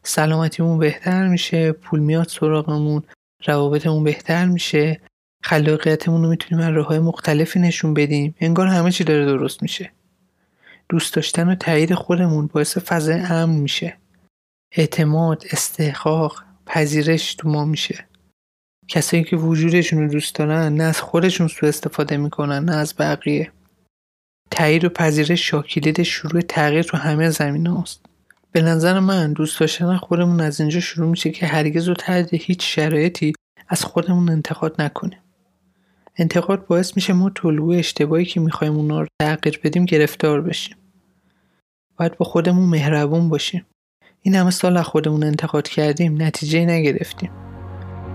سلامتیمون 0.04 0.78
بهتر 0.78 1.28
میشه 1.28 1.72
پول 1.72 2.00
میاد 2.00 2.28
سراغمون 2.28 3.04
روابطمون 3.48 4.04
بهتر 4.04 4.46
میشه. 4.46 5.02
خلاقیتمون 5.44 6.24
رو 6.24 6.30
می‌تونیم 6.30 6.66
از 6.66 6.74
راههای 6.74 7.00
مختلفی 7.00 7.60
نشون 7.60 7.94
بدیم. 7.94 8.36
انگار 8.40 8.68
همه 8.68 8.92
چی 8.92 9.04
داره 9.04 9.26
درست 9.26 9.62
میشه. 9.62 9.92
دوست 10.90 11.14
داشتن 11.14 11.50
و 11.50 11.56
تایید 11.56 11.94
خودمون 11.94 12.48
باعث 12.48 12.78
فضای 12.78 13.20
امن 13.20 13.56
میشه. 13.56 13.98
اعتماد 14.72 15.44
استحقاق 15.52 16.44
پذیرش 16.66 17.36
تو 17.36 17.50
ما 17.50 17.66
میشه. 17.66 18.06
کسایی 18.88 19.24
که 19.24 19.36
وجودشون 19.36 20.00
رو 20.00 20.08
دوست 20.08 20.36
دارن 20.36 20.76
نه 20.76 20.84
از 20.84 21.02
خودشون 21.02 21.48
سو 21.48 21.66
استفاده 21.66 22.18
می‌کنن 22.18 22.66
نه 22.66 22.76
از 22.76 22.96
بقیه. 23.00 23.52
تایید 24.52 24.86
و 24.86 24.90
پذیرش 24.90 25.50
شاکلید 25.50 26.04
شروع 26.04 26.42
تغییر 26.42 26.82
تو 26.82 26.98
همه 26.98 27.30
زمین 27.30 27.68
هاست. 27.68 28.06
به 28.52 28.62
نظر 28.62 29.00
من 29.00 29.34
دوست 29.34 29.60
داشتن 29.60 29.98
خودمون 29.98 30.42
از 30.42 30.60
اینجا 30.60 30.80
شروع 30.80 31.10
میشه 31.10 31.30
که 31.32 31.46
هرگز 31.46 31.90
و 31.90 31.94
تحت 31.94 32.30
هیچ 32.34 32.76
شرایطی 32.76 33.34
از 33.68 33.84
خودمون 33.84 34.30
انتقاد 34.30 34.82
نکنیم. 34.82 35.20
انتقاد 36.20 36.68
باعث 36.68 36.96
میشه 36.96 37.14
ما 37.14 37.30
طلوع 37.30 37.78
اشتباهی 37.78 38.26
که 38.26 38.40
می‌خوایم 38.40 38.76
اونا 38.76 39.02
رو 39.02 39.08
تغییر 39.22 39.60
بدیم 39.64 39.86
گرفتار 39.86 40.42
بشیم. 40.42 40.76
باید 41.98 42.18
با 42.18 42.26
خودمون 42.26 42.70
مهربون 42.70 43.30
باشیم. 43.30 43.66
این 44.22 44.36
همه 44.36 44.52
سال 44.52 44.82
خودمون 44.82 45.24
انتقاد 45.24 45.68
کردیم 45.68 46.22
نتیجه 46.22 46.66
نگرفتیم. 46.66 47.32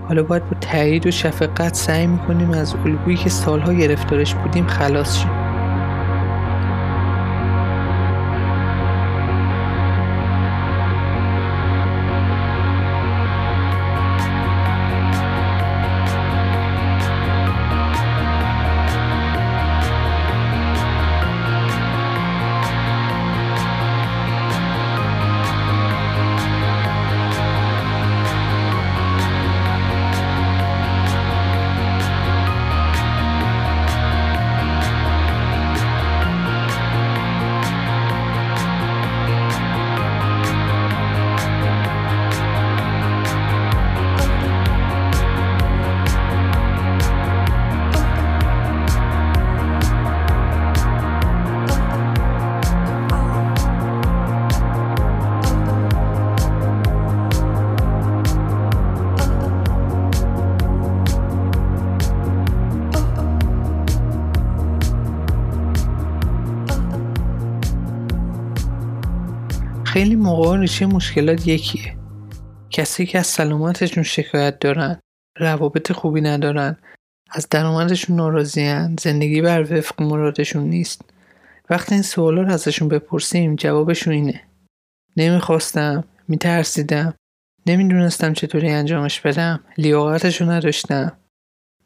حالا 0.07 0.23
باید 0.23 0.49
با 0.49 0.59
تایید 0.59 1.07
و 1.07 1.11
شفقت 1.11 1.75
سعی 1.75 2.07
می‌کنیم 2.07 2.51
از 2.51 2.75
الگویی 2.75 3.17
که 3.17 3.29
سالها 3.29 3.73
گرفتارش 3.73 4.35
بودیم 4.35 4.67
خلاص 4.67 5.17
شیم. 5.17 5.44
موقع 70.35 70.59
ریشه 70.59 70.85
مشکلات 70.85 71.47
یکیه. 71.47 71.97
کسی 72.69 73.05
که 73.05 73.19
از 73.19 73.27
سلامتشون 73.27 74.03
شکایت 74.03 74.59
دارن 74.59 74.99
روابط 75.39 75.91
خوبی 75.91 76.21
ندارن 76.21 76.77
از 77.31 77.47
درآمدشون 77.49 78.15
ناراضیان 78.15 78.95
زندگی 78.99 79.41
بر 79.41 79.73
وفق 79.73 80.01
مرادشون 80.01 80.63
نیست. 80.63 81.01
وقتی 81.69 81.95
این 81.95 82.01
سوالا 82.01 82.41
رو 82.41 82.51
ازشون 82.51 82.87
بپرسیم 82.87 83.55
جوابشون 83.55 84.13
اینه. 84.13 84.41
نمی‌خواستم 85.17 86.03
میترسیدم. 86.27 87.13
نمی‌دونستم 87.65 88.33
چطوری 88.33 88.69
انجامش 88.69 89.21
بدم. 89.21 89.59
لیاقتشو 89.77 90.51
نداشتم. 90.51 91.17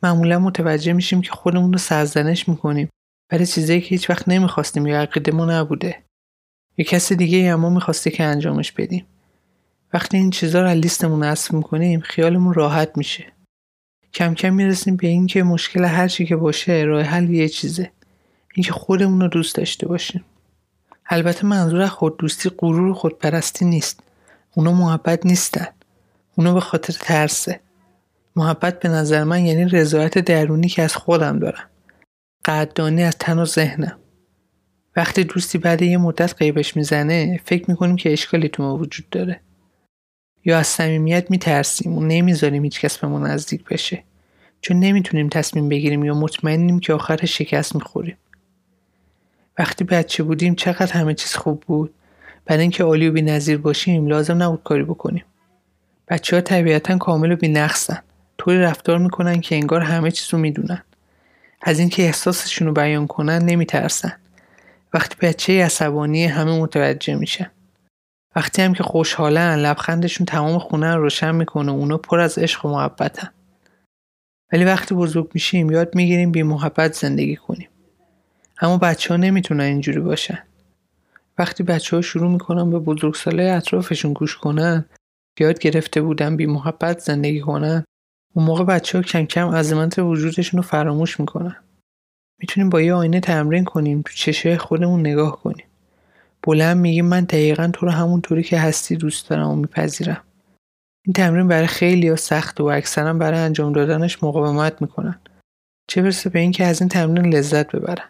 معمولا 0.04 0.40
متوجه 0.40 0.94
میشیم 0.94 1.22
که 1.22 1.32
خودمون 1.32 1.72
رو 1.74 1.80
سرزنش 1.80 2.50
می‌کنیم. 2.50 2.90
برای 3.32 3.46
چیزایی 3.46 3.82
که 3.82 3.88
هیچ 3.88 4.10
وقت 4.10 4.28
نمی‌خواستیم 4.28 4.88
یا 4.88 5.02
عقیده 5.02 5.32
ما 5.32 5.46
نبوده. 5.46 6.04
یه 6.80 6.86
کسی 6.86 7.16
دیگه 7.16 7.54
اما 7.54 7.70
می‌خواسته 7.70 8.12
که 8.12 8.24
انجامش 8.24 8.72
بدیم. 8.72 9.06
وقتی 9.94 10.18
این 10.18 10.30
چیزها 10.30 10.62
رو 10.62 10.70
از 10.70 10.78
لیستمون 10.78 11.24
حذف 11.24 11.52
می‌کنیم 11.52 12.00
خیالمون 12.00 12.54
راحت 12.54 12.92
میشه. 12.96 13.26
کم 14.14 14.34
کم 14.34 14.54
می‌رسیم 14.54 14.96
به 14.96 15.08
اینکه 15.08 15.44
مشکل 15.44 15.86
هر 15.86 16.08
چی 16.08 16.26
که 16.26 16.36
باشه 16.36 16.84
راه 16.84 17.02
حل 17.02 17.30
یه 17.30 17.50
چیزه. 17.50 17.92
اینکه 18.56 18.72
خودمون 18.72 19.22
رو 19.22 19.28
دوست 19.28 19.56
داشته 19.56 19.88
باشیم. 19.88 20.26
البته 21.06 21.46
منظور 21.46 21.88
خود 21.88 22.18
دوستی 22.18 22.50
غرور 22.58 22.88
و 22.88 22.94
خودپرستی 22.94 23.66
نیست. 23.66 24.04
اونا 24.56 24.74
محبت 24.74 25.26
نیستن. 25.26 25.68
اونا 26.36 26.54
به 26.54 26.60
خاطر 26.60 26.94
ترسه. 26.94 27.60
محبت 28.36 28.80
به 28.80 28.90
نظر 28.90 29.24
من 29.24 29.46
یعنی 29.46 29.66
رضایت 29.66 30.18
درونی 30.18 30.70
که 30.70 30.84
از 30.84 30.96
خودم 30.96 31.40
دارم. 31.40 31.70
قدردانی 32.46 33.04
از 33.04 33.16
تن 33.20 33.40
و 33.40 33.46
ذهنم. 33.46 33.98
وقتی 35.00 35.24
دوستی 35.24 35.58
بعد 35.58 35.82
یه 35.82 35.98
مدت 35.98 36.36
قیبش 36.36 36.78
می‌زنه 36.78 37.40
فکر 37.46 37.72
می‌کنیم 37.72 37.96
که 37.96 38.14
اشکالی 38.14 38.50
تو 38.50 38.64
ما 38.64 38.78
وجود 38.78 39.10
داره. 39.10 39.40
یا 40.46 40.58
از 40.58 40.68
صمیمیت 40.68 41.32
میترسیم 41.32 41.98
و 41.98 42.04
نمی‌ذاریم 42.04 42.64
هیچ 42.64 42.82
کس 42.82 42.98
به 42.98 43.08
ما 43.08 43.20
نزدیک 43.20 43.64
بشه. 43.64 44.04
چون 44.62 44.80
نمی‌تونیم 44.80 45.30
تصمیم 45.30 45.70
بگیریم 45.70 46.04
یا 46.04 46.14
مطمئنیم 46.14 46.80
که 46.80 46.94
آخر 46.94 47.26
شکست 47.26 47.76
می‌خوریم. 47.76 48.18
وقتی 49.60 49.84
بچه 49.84 50.24
بودیم 50.24 50.56
چقدر 50.56 50.94
همه 50.94 51.14
چیز 51.14 51.36
خوب 51.36 51.64
بود. 51.68 51.94
برای 52.46 52.62
اینکه 52.62 52.84
عالی 52.84 53.10
و 53.10 53.14
نظیر 53.14 53.58
باشیم 53.58 54.08
لازم 54.08 54.44
نبود 54.44 54.64
کاری 54.64 54.84
بکنیم. 54.84 55.24
بچه 56.08 56.36
ها 56.36 56.42
طبیعتا 56.42 56.98
کامل 56.98 57.32
و 57.32 57.36
بینقصن. 57.36 58.04
طوری 58.38 58.60
رفتار 58.60 58.98
می‌کنن 58.98 59.42
که 59.42 59.56
انگار 59.56 59.82
همه 59.82 60.12
چیز 60.12 60.34
رو 60.34 60.40
می‌دونن. 60.40 60.84
از 61.62 61.80
اینکه 61.80 62.04
احساسشون 62.04 62.68
رو 62.68 62.74
بیان 62.74 63.08
کنن 63.08 63.46
نمیترسن. 63.46 64.14
وقتی 64.94 65.28
بچه 65.28 65.66
عصبانی 65.66 66.26
همه 66.26 66.60
متوجه 66.60 67.16
میشن 67.16 67.52
وقتی 68.36 68.62
هم 68.62 68.74
که 68.74 68.84
خوشحالن 68.84 69.56
لبخندشون 69.56 70.26
تمام 70.26 70.60
خونه 70.60 70.96
رو 70.96 71.02
روشن 71.02 71.36
می‌کنه 71.36 71.72
اونا 71.72 71.98
پر 71.98 72.20
از 72.20 72.38
عشق 72.38 72.66
و 72.66 72.70
محبتن. 72.70 73.30
ولی 74.54 74.66
وقتی 74.66 74.96
بزرگ 74.96 75.32
میشیم 75.34 75.72
یاد 75.72 75.96
می‌گیریم 75.96 76.32
بی 76.32 76.44
محبت 76.44 76.94
زندگی 76.94 77.36
کنیم. 77.36 77.70
اما 78.62 78.78
بچه 78.78 79.10
ها 79.10 79.18
نمی‌تونن 79.18 79.64
اینجوری 79.64 80.00
باشن. 80.00 80.40
وقتی 81.38 81.64
بچه 81.64 81.96
ها 81.96 82.02
شروع 82.02 82.32
می‌کنن 82.32 82.70
به 82.72 82.80
بزرگسالای 82.80 83.50
اطرافشون 83.50 84.14
گوش 84.14 84.38
کنن 84.38 84.86
یاد 85.40 85.60
گرفته 85.60 86.02
بودن 86.02 86.38
بی 86.38 86.46
محبت 86.46 87.00
زندگی 87.00 87.40
کنن 87.40 87.84
اون 88.34 88.46
موقع 88.46 88.64
بچه 88.64 88.98
ها 88.98 89.04
کم 89.04 89.26
کم 89.26 89.56
عظمت 89.56 90.00
وجودشون 90.00 90.58
رو 90.58 90.64
فراموش 90.64 91.20
می‌کنن. 91.20 91.56
می‌تونیم 92.40 92.70
با 92.70 92.82
یه 92.82 92.94
آینه 92.94 93.20
تمرین 93.20 93.64
کنیم 93.64 94.02
تو 94.02 94.14
چشه 94.14 94.58
خودمون 94.58 95.00
نگاه 95.00 95.42
کنیم. 95.42 95.66
بلند 96.44 96.78
میگیم 96.78 97.06
من 97.06 97.24
دقیقا 97.24 97.72
تو 97.74 97.86
رو 97.86 97.92
همونطوری 97.92 98.44
که 98.44 98.60
هستی 98.60 98.96
دوست 98.96 99.30
دارم 99.30 99.50
و 99.50 99.56
میپذیرم. 99.56 100.24
این 101.06 101.14
تمرین 101.14 101.48
برای 101.48 101.68
خیلی 101.68 102.10
ها 102.10 102.16
سخت 102.16 102.62
و 102.62 102.66
اکثرا 102.66 103.14
برای 103.14 103.40
انجام 103.40 103.74
دادنش 103.74 104.24
مقاومت 104.24 104.82
می‌کنن. 104.82 105.20
چه 105.88 106.02
برسه 106.02 106.30
به 106.30 106.40
اینکه 106.40 106.66
از 106.66 106.82
این 106.82 106.90
تمرین 106.90 107.34
لذت 107.34 107.76
ببرن. 107.76 108.10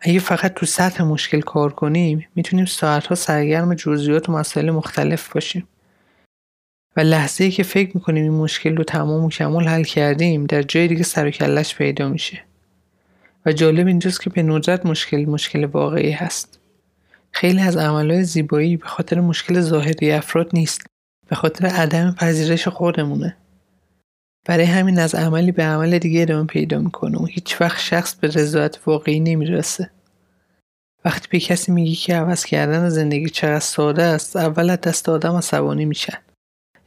اگه 0.00 0.18
فقط 0.18 0.54
تو 0.54 0.66
سطح 0.66 1.04
مشکل 1.04 1.40
کار 1.40 1.72
کنیم 1.72 2.26
می‌تونیم 2.34 2.64
ساعتها 2.64 3.14
سرگرم 3.14 3.74
جزئیات 3.74 4.28
و 4.28 4.32
مسائل 4.32 4.70
مختلف 4.70 5.32
باشیم. 5.32 5.68
و 6.96 7.00
لحظه 7.00 7.44
ای 7.44 7.50
که 7.50 7.62
فکر 7.62 7.90
می‌کنیم 7.94 8.22
این 8.22 8.32
مشکل 8.32 8.76
رو 8.76 8.84
تمام 8.84 9.24
و 9.24 9.28
کمال 9.28 9.68
حل 9.68 9.82
کردیم 9.82 10.46
در 10.46 10.62
جای 10.62 10.88
دیگه 10.88 11.02
سر 11.02 11.26
و 11.26 11.30
کلش 11.30 11.74
پیدا 11.74 12.08
میشه. 12.08 12.44
و 13.46 13.52
جالب 13.52 13.86
اینجاست 13.86 14.22
که 14.22 14.30
به 14.30 14.42
ندرت 14.42 14.86
مشکل 14.86 15.24
مشکل 15.24 15.64
واقعی 15.64 16.10
هست. 16.10 16.60
خیلی 17.30 17.60
از 17.60 17.76
عملهای 17.76 18.24
زیبایی 18.24 18.76
به 18.76 18.86
خاطر 18.86 19.20
مشکل 19.20 19.60
ظاهری 19.60 20.12
افراد 20.12 20.50
نیست. 20.52 20.86
به 21.28 21.36
خاطر 21.36 21.66
عدم 21.66 22.14
پذیرش 22.18 22.68
خودمونه. 22.68 23.36
برای 24.46 24.64
همین 24.64 24.98
از 24.98 25.14
عملی 25.14 25.52
به 25.52 25.62
عمل 25.62 25.98
دیگه 25.98 26.22
ادامه 26.22 26.46
پیدا 26.46 26.78
می‌کنه 26.78 27.18
و 27.18 27.26
هیچ 27.26 27.60
وقت 27.60 27.80
شخص 27.80 28.14
به 28.14 28.28
رضایت 28.28 28.78
واقعی 28.86 29.20
نمی‌رسه. 29.20 29.90
وقتی 31.04 31.28
به 31.30 31.40
کسی 31.40 31.72
میگی 31.72 31.94
که 31.94 32.14
عوض 32.14 32.44
کردن 32.44 32.88
زندگی 32.88 33.28
چقدر 33.28 33.60
ساده 33.60 34.02
است 34.02 34.36
اول 34.36 34.70
از 34.70 34.80
دست 34.80 35.08
آدم 35.08 35.36
عصبانی 35.36 35.84
میشن. 35.84 36.18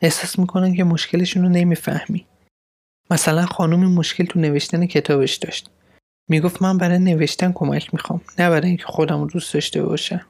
احساس 0.01 0.39
می‌کنن 0.39 0.75
که 0.75 0.83
مشکلشون 0.83 1.43
رو 1.43 1.49
نمی‌فهمی. 1.49 2.25
مثلا 3.11 3.45
خانم 3.45 3.91
مشکل 3.91 4.25
تو 4.25 4.39
نوشتن 4.39 4.85
کتابش 4.85 5.35
داشت. 5.35 5.69
می‌گفت 6.29 6.61
من 6.61 6.77
برای 6.77 6.99
نوشتن 6.99 7.51
کمک 7.51 7.93
می‌خوام 7.93 8.21
نه 8.39 8.49
برای 8.49 8.67
اینکه 8.67 8.85
خودم 8.85 9.27
دوست 9.27 9.53
داشته 9.53 9.83
باشم. 9.83 10.25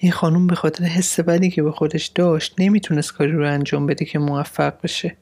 این 0.00 0.12
خانم 0.12 0.46
به 0.46 0.54
خاطر 0.54 0.84
حس 0.84 1.20
بدی 1.20 1.50
که 1.50 1.62
به 1.62 1.72
خودش 1.72 2.06
داشت 2.06 2.54
نمی‌تونست 2.58 3.12
کاری 3.12 3.32
رو 3.32 3.52
انجام 3.52 3.86
بده 3.86 4.04
که 4.04 4.18
موفق 4.18 4.82
بشه. 4.82 5.16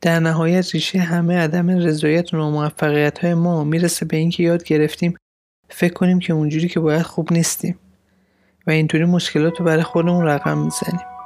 در 0.00 0.20
نهایت 0.20 0.74
ریشه 0.74 0.98
همه 0.98 1.36
عدم 1.38 1.70
رضایت 1.70 2.34
و 2.34 2.50
موفقیت 2.50 3.18
های 3.18 3.34
ما 3.34 3.64
می‌رسه 3.64 4.06
به 4.06 4.16
اینکه 4.16 4.42
یاد 4.42 4.64
گرفتیم 4.64 5.16
فکر 5.68 5.92
کنیم 5.92 6.18
که 6.18 6.32
اونجوری 6.32 6.68
که 6.68 6.80
باید 6.80 7.02
خوب 7.02 7.32
نیستیم 7.32 7.78
و 8.66 8.70
اینطوری 8.70 9.04
مشکلات 9.04 9.58
رو 9.58 9.64
برای 9.64 9.82
خودمون 9.82 10.24
رقم 10.24 10.58
می‌زنیم. 10.58 11.17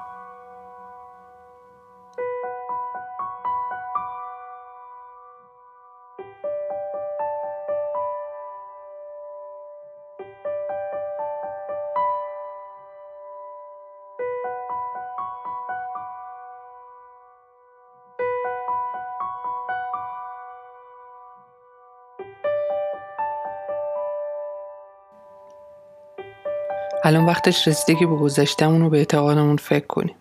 الان 27.04 27.26
وقتش 27.26 27.68
رسیده 27.68 27.98
که 27.98 28.06
به 28.06 28.16
گذشتمون 28.16 28.82
و 28.82 28.90
به 28.90 28.98
اعتقادمون 28.98 29.56
فکر 29.56 29.86
کنیم. 29.86 30.14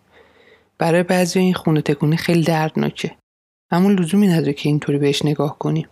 برای 0.77 1.03
بعضی 1.03 1.39
این 1.39 1.53
خونه 1.53 1.81
تکونی 1.81 2.17
خیلی 2.17 2.43
دردناکه. 2.43 3.11
اما 3.71 3.89
لزومی 3.89 4.27
نداره 4.27 4.53
که 4.53 4.69
اینطوری 4.69 4.97
بهش 4.97 5.25
نگاه 5.25 5.59
کنیم. 5.59 5.87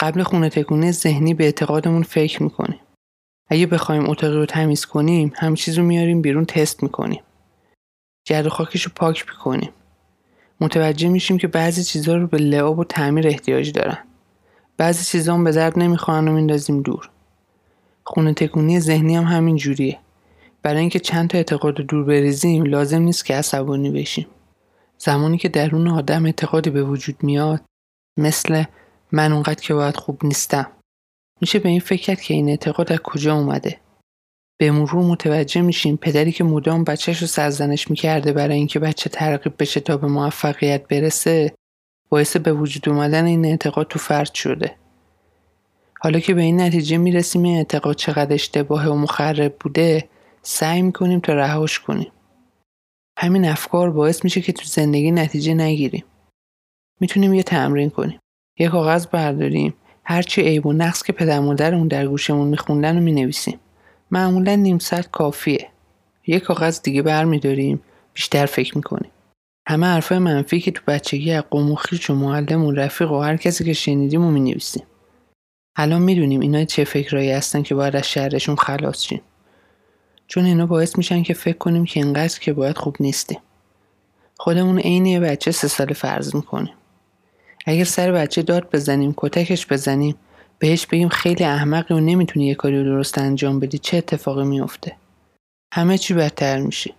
قبل 0.00 0.22
خونه 0.22 0.48
تکونی 0.48 0.92
ذهنی 0.92 1.34
به 1.34 1.44
اعتقادمون 1.44 2.02
فکر 2.02 2.42
می‌کنیم 2.42 2.80
اگه 3.48 3.66
بخوایم 3.66 4.10
اتاقی 4.10 4.36
رو 4.36 4.46
تمیز 4.46 4.86
کنیم 4.86 5.32
هم 5.36 5.54
چیز 5.54 5.78
رو 5.78 5.84
میاریم 5.84 6.22
بیرون 6.22 6.44
تست 6.44 6.82
می‌کنیم. 6.82 7.22
و 8.30 8.48
خاکش 8.48 8.82
رو 8.82 8.92
پاک 8.94 9.26
می‌کنیم. 9.28 9.70
متوجه 10.60 11.08
میشیم 11.08 11.38
که 11.38 11.48
بعضی 11.48 11.84
چیزها 11.84 12.14
رو 12.14 12.26
به 12.26 12.38
لعاب 12.38 12.78
و 12.78 12.84
تعمیر 12.84 13.28
احتیاج 13.28 13.72
دارن. 13.72 13.98
بعضی 14.76 15.04
چیزها 15.04 15.34
هم 15.34 15.44
به 15.44 15.52
درد 15.52 15.78
نمی‌خواهن 15.78 16.28
و 16.28 16.32
میندازیم 16.32 16.82
دور. 16.82 17.10
خونه 18.06 18.34
تکونی 18.34 18.80
ذهنی 18.80 19.16
هم 19.16 19.24
همین 19.24 19.56
جوریه. 19.56 19.98
برای 20.62 20.80
اینکه 20.80 20.98
چند 20.98 21.30
تا 21.30 21.38
اعتقاد 21.38 21.74
دور 21.74 22.04
بریزیم 22.04 22.64
لازم 22.64 23.02
نیست 23.02 23.24
که 23.24 23.34
عصبانی 23.34 23.90
بشیم. 23.90 24.26
زمانی 24.98 25.38
که 25.38 25.48
درون 25.48 25.88
آدم 25.88 26.26
اعتقادی 26.26 26.70
به 26.70 26.82
وجود 26.82 27.16
میاد 27.22 27.60
مثل 28.18 28.64
من 29.12 29.32
اونقدر 29.32 29.62
که 29.62 29.74
باید 29.74 29.96
خوب 29.96 30.24
نیستم. 30.24 30.66
میشه 31.40 31.58
به 31.58 31.68
این 31.68 31.80
فکر 31.80 32.02
کرد 32.02 32.20
که 32.20 32.34
این 32.34 32.48
اعتقاد 32.48 32.92
از 32.92 32.98
کجا 32.98 33.34
اومده. 33.34 33.80
به 34.58 34.70
مرور 34.70 35.04
متوجه 35.04 35.60
میشیم 35.60 35.96
پدری 35.96 36.32
که 36.32 36.44
مدام 36.44 36.84
بچهش 36.84 37.20
رو 37.20 37.26
سرزنش 37.26 37.90
می‌کرده 37.90 38.32
برای 38.32 38.56
اینکه 38.56 38.78
بچه 38.78 39.10
ترغیب 39.10 39.54
بشه 39.58 39.80
تا 39.80 39.96
به 39.96 40.06
موفقیت 40.06 40.88
برسه 40.88 41.54
باعث 42.08 42.36
به 42.36 42.52
وجود 42.52 42.88
اومدن 42.88 43.24
این 43.24 43.44
اعتقاد 43.44 43.88
تو 43.88 43.98
فرد 43.98 44.34
شده. 44.34 44.76
حالا 46.00 46.20
که 46.20 46.34
به 46.34 46.42
این 46.42 46.60
نتیجه 46.60 46.98
می‌رسیم 46.98 47.42
این 47.42 47.56
اعتقاد 47.56 47.96
چقدر 47.96 48.34
اشتباه 48.34 48.88
و 48.88 48.94
مخرب 48.94 49.56
بوده 49.60 50.08
سعی 50.42 50.82
می‌کنیم 50.82 51.20
تا 51.20 51.32
رهاش 51.32 51.78
کنیم. 51.78 52.12
همین 53.18 53.44
افکار 53.44 53.90
باعث 53.90 54.24
میشه 54.24 54.40
که 54.40 54.52
تو 54.52 54.64
زندگی 54.64 55.10
نتیجه 55.10 55.54
نگیریم. 55.54 56.04
می‌تونیم 57.00 57.34
یه 57.34 57.42
تمرین 57.42 57.90
کنیم. 57.90 58.18
یه 58.58 58.68
کاغذ 58.68 59.06
برداریم. 59.06 59.74
هرچی 60.04 60.40
عیب 60.40 60.66
و 60.66 60.72
نقص 60.72 61.02
که 61.02 61.12
پدر 61.12 61.40
مادرمون 61.40 61.88
در 61.88 62.06
گوشمون 62.06 62.48
میخوندن 62.48 62.98
و 62.98 63.00
می‌نویسیم. 63.00 63.60
معمولا 64.10 64.54
نیم 64.54 64.78
ساعت 64.78 65.10
کافیه. 65.10 65.68
یه 66.26 66.40
کاغذ 66.40 66.82
دیگه 66.82 67.02
برمیداریم. 67.02 67.80
بیشتر 68.14 68.46
فکر 68.46 68.76
می‌کنیم. 68.76 69.10
همه 69.68 69.86
حرفای 69.86 70.18
منفی 70.18 70.60
که 70.60 70.70
تو 70.70 70.82
بچگی 70.86 71.32
از 71.32 71.44
قوم 71.50 71.72
و 71.72 71.76
و 72.08 72.14
معلم 72.14 72.64
و 72.64 72.72
رفیق 72.72 73.12
و 73.12 73.20
هر 73.20 73.36
کسی 73.36 73.64
که 73.64 73.72
شنیدیم 73.72 74.24
و 74.24 74.30
می‌نویسیم. 74.30 74.82
الان 75.76 76.02
می‌دونیم 76.02 76.40
اینا 76.40 76.64
چه 76.64 76.84
فکرایی 76.84 77.30
هستن 77.30 77.62
که 77.62 77.74
باید 77.74 77.96
از 77.96 78.08
شهرشون 78.08 78.56
خلاص 78.56 79.02
شیم. 79.02 79.20
چون 80.26 80.44
اینا 80.44 80.66
باعث 80.66 80.98
میشن 80.98 81.22
که 81.22 81.34
فکر 81.34 81.58
کنیم 81.58 81.84
که 81.84 82.00
اینقدر 82.00 82.38
که 82.38 82.52
باید 82.52 82.78
خوب 82.78 82.96
نیستیم. 83.00 83.38
خودمون 84.38 84.78
عین 84.78 85.06
یه 85.06 85.20
بچه 85.20 85.50
سه 85.50 85.68
سال 85.68 85.92
فرض 85.92 86.34
می‌کنیم. 86.34 86.74
اگر 87.66 87.84
سر 87.84 88.12
بچه 88.12 88.42
داد 88.42 88.70
بزنیم 88.72 89.14
کتکش 89.16 89.66
بزنیم 89.66 90.14
بهش 90.58 90.86
بگیم 90.86 91.08
خیلی 91.08 91.44
احمقی 91.44 91.94
و 91.94 92.00
نمی‌تونی 92.00 92.46
یه 92.46 92.54
کاری 92.54 92.78
رو 92.78 92.84
درست 92.84 93.18
انجام 93.18 93.60
بدی 93.60 93.78
چه 93.78 93.96
اتفاقی 93.96 94.44
میافته؟ 94.44 94.96
همه 95.74 95.98
چی 95.98 96.14
بدتر 96.14 96.60
میشه. 96.60 96.94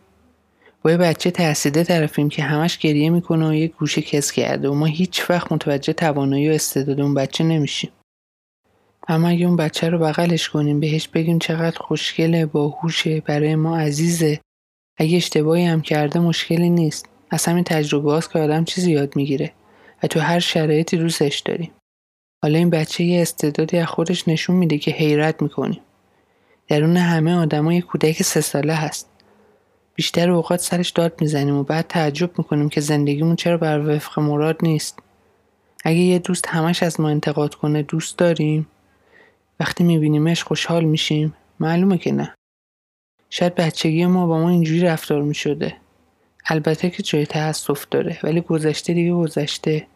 با 0.84 0.92
یه 0.92 0.98
بچه 0.98 1.32
ترسیده 1.32 1.84
طرفیم 1.84 2.30
که 2.30 2.44
همش 2.44 2.78
گریه 2.78 3.10
می‌کنه 3.10 3.50
و 3.50 3.54
یه 3.54 3.68
گوشه 3.68 4.02
کس 4.02 4.32
کرده 4.32 4.70
و 4.70 4.74
ما 4.74 4.86
هیچ 4.86 5.30
وقت 5.30 5.52
متوجه 5.52 5.94
توانایی 5.94 6.50
و 6.50 6.54
استعداد 6.54 7.02
اون 7.02 7.14
بچه 7.14 7.44
نمیشیم. 7.44 7.92
اما 9.08 9.28
اگه 9.28 9.46
اون 9.46 9.56
بچه 9.56 9.90
رو 9.90 10.00
بغلش 10.00 10.50
کنیم 10.50 10.80
بهش 10.80 11.08
بگیم 11.08 11.40
چقدر 11.40 11.78
خوشگله 11.80 12.46
باهوشه 12.46 13.22
برای 13.22 13.56
ما 13.56 13.78
عزیزه. 13.78 14.40
اگه 14.98 15.18
اشتباهی 15.18 15.66
هم 15.66 15.82
کرده 15.82 16.20
مشکلی 16.20 16.70
نیست. 16.70 17.10
از 17.30 17.46
همین 17.46 17.64
تجربه 17.64 18.12
هاست 18.12 18.32
که 18.32 18.40
آدم 18.40 18.66
چیزی 18.66 18.92
یاد 18.92 19.16
می‌گیره 19.16 19.52
و 20.04 20.08
تو 20.08 20.20
هر 20.20 20.40
شرایطی 20.40 20.98
دوستش 20.98 21.40
داریم. 21.40 21.72
حالا 22.44 22.58
این 22.58 22.70
بچه 22.70 23.04
یه 23.04 23.22
استعدادی 23.22 23.78
از 23.78 23.88
خودش 23.88 24.28
نشون 24.28 24.56
میده 24.56 24.78
که 24.78 24.92
حیرت 24.92 25.42
می‌کنیم 25.42 25.80
درون 26.68 26.98
همه 26.98 27.36
آدما 27.36 27.74
یه 27.74 27.82
کودک 27.82 28.24
سه 28.24 28.42
ساله 28.42 28.74
هست. 28.74 29.10
بیشتر 29.96 30.30
اوقات 30.30 30.60
سرش 30.60 30.90
داد 30.90 31.22
می‌زنیم 31.22 31.56
و 31.56 31.64
بعد 31.64 31.86
تعجب 31.88 32.32
می‌کنیم 32.38 32.70
که 32.70 32.82
زندگیمون 32.82 33.36
چرا 33.36 33.58
بر 33.58 33.80
وفق 33.80 34.20
مراد 34.20 34.58
نیست. 34.64 35.00
اگه 35.86 36.00
یه 36.00 36.20
دوست 36.20 36.48
همش 36.48 36.84
از 36.84 37.00
ما 37.00 37.10
انتقاد 37.10 37.56
کنه 37.56 37.84
دوست 37.84 38.18
داریم؟ 38.18 38.68
وقتی 39.60 39.84
میبینیمش 39.84 40.44
خوشحال 40.44 40.84
میشیم. 40.84 41.34
معلومه 41.60 41.98
که 41.98 42.12
نه. 42.12 42.34
شاید 43.30 43.56
بچگی 43.56 44.06
ما 44.06 44.28
با 44.28 44.40
ما 44.40 44.50
اینجوری 44.50 44.82
رفتار 44.82 45.22
می‌شده. 45.22 45.76
البته 46.46 46.90
که 46.90 47.04
جای 47.04 47.26
تاسف 47.26 47.86
داره 47.92 48.20
ولی 48.24 48.42
گذشته 48.42 48.94
دیگه 48.94 49.14
گذشته. 49.14 49.88